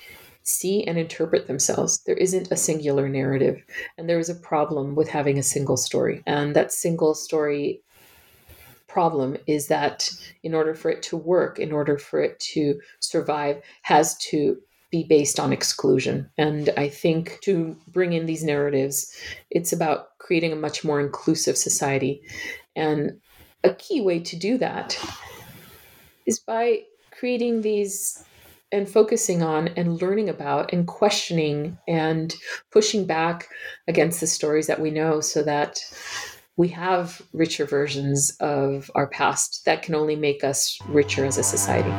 see 0.43 0.84
and 0.84 0.99
interpret 0.99 1.47
themselves. 1.47 2.03
There 2.05 2.16
isn't 2.16 2.51
a 2.51 2.57
singular 2.57 3.09
narrative, 3.09 3.62
and 3.97 4.09
there 4.09 4.18
is 4.18 4.28
a 4.28 4.34
problem 4.34 4.95
with 4.95 5.09
having 5.09 5.38
a 5.38 5.43
single 5.43 5.76
story. 5.76 6.22
And 6.26 6.57
that 6.57 6.72
single 6.72 7.14
story 7.14 7.82
problem 8.88 9.36
is 9.47 9.68
that 9.68 10.11
in 10.43 10.55
order 10.55 10.74
for 10.74 10.91
it 10.91 11.03
to 11.05 11.16
work, 11.16 11.59
in 11.59 11.70
order 11.72 11.97
for 11.97 12.20
it 12.20 12.41
to 12.41 12.80
survive, 12.99 13.62
has 13.82 14.16
to 14.18 14.59
be 14.91 15.05
based 15.05 15.38
on 15.38 15.53
exclusion. 15.53 16.28
And 16.36 16.70
I 16.76 16.88
think 16.88 17.38
to 17.43 17.76
bring 17.86 18.12
in 18.12 18.26
these 18.26 18.43
narratives, 18.43 19.14
it's 19.51 19.72
about 19.72 20.18
creating 20.18 20.53
a 20.53 20.57
much 20.57 20.82
more 20.82 21.01
inclusive 21.01 21.57
society. 21.57 22.22
And 22.74 23.20
a 23.65 23.75
key 23.75 24.01
way 24.01 24.21
to 24.21 24.37
do 24.37 24.59
that 24.59 24.99
is 26.27 26.39
by 26.39 26.83
creating 27.11 27.63
these 27.63 28.25
and 28.73 28.89
focusing 28.89 29.43
on 29.43 29.69
and 29.69 30.01
learning 30.01 30.29
about 30.29 30.73
and 30.73 30.87
questioning 30.87 31.77
and 31.89 32.35
pushing 32.71 33.05
back 33.05 33.49
against 33.89 34.21
the 34.21 34.27
stories 34.27 34.69
that 34.69 34.81
we 34.81 34.91
know 34.91 35.21
so 35.21 35.43
that 35.43 35.81
we 36.57 36.69
have 36.69 37.21
richer 37.33 37.65
versions 37.65 38.37
of 38.39 38.91
our 38.95 39.09
past 39.09 39.65
that 39.65 39.83
can 39.83 39.95
only 39.95 40.15
make 40.15 40.45
us 40.45 40.79
richer 40.89 41.25
as 41.25 41.37
a 41.37 41.43
society. 41.43 41.91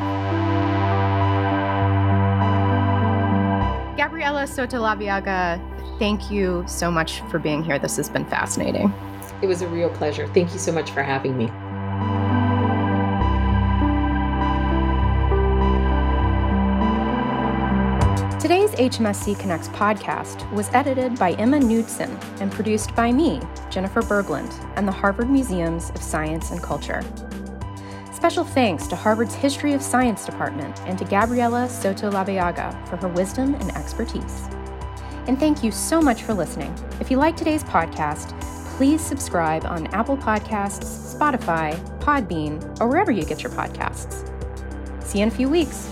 Gabriela 3.97 4.47
Soto 4.47 4.77
Laveaga, 4.77 5.59
thank 5.99 6.31
you 6.31 6.63
so 6.67 6.89
much 6.89 7.21
for 7.29 7.37
being 7.37 7.63
here. 7.63 7.77
This 7.79 7.97
has 7.97 8.09
been 8.09 8.25
fascinating. 8.25 8.93
It 9.41 9.47
was 9.47 9.61
a 9.61 9.67
real 9.67 9.89
pleasure. 9.89 10.27
Thank 10.27 10.53
you 10.53 10.59
so 10.59 10.71
much 10.71 10.91
for 10.91 11.01
having 11.01 11.37
me. 11.37 11.47
Today's 18.39 18.71
HMSC 18.71 19.39
Connects 19.39 19.69
podcast 19.69 20.51
was 20.51 20.69
edited 20.73 21.17
by 21.17 21.33
Emma 21.33 21.59
Knudsen 21.59 22.09
and 22.41 22.51
produced 22.51 22.93
by 22.95 23.11
me, 23.11 23.39
Jennifer 23.69 24.01
Berglund, 24.01 24.53
and 24.75 24.87
the 24.87 24.91
Harvard 24.91 25.29
Museums 25.29 25.89
of 25.91 26.01
Science 26.01 26.51
and 26.51 26.61
Culture. 26.61 27.01
Special 28.11 28.43
thanks 28.43 28.87
to 28.87 28.95
Harvard's 28.95 29.33
History 29.33 29.73
of 29.73 29.81
Science 29.81 30.25
Department 30.25 30.79
and 30.81 30.97
to 30.99 31.05
Gabriela 31.05 31.69
Soto 31.69 32.11
Laveaga 32.11 32.87
for 32.87 32.97
her 32.97 33.07
wisdom 33.07 33.55
and 33.55 33.71
expertise. 33.75 34.47
And 35.27 35.39
thank 35.39 35.63
you 35.63 35.71
so 35.71 36.01
much 36.01 36.23
for 36.23 36.33
listening. 36.33 36.75
If 36.99 37.09
you 37.09 37.17
like 37.17 37.35
today's 37.35 37.63
podcast, 37.63 38.37
please 38.81 38.99
subscribe 38.99 39.63
on 39.65 39.85
Apple 39.93 40.17
Podcasts, 40.17 41.15
Spotify, 41.15 41.71
Podbean, 41.99 42.81
or 42.81 42.87
wherever 42.87 43.11
you 43.11 43.23
get 43.23 43.43
your 43.43 43.51
podcasts. 43.51 44.27
See 45.03 45.19
you 45.19 45.21
in 45.21 45.27
a 45.27 45.31
few 45.31 45.47
weeks. 45.47 45.87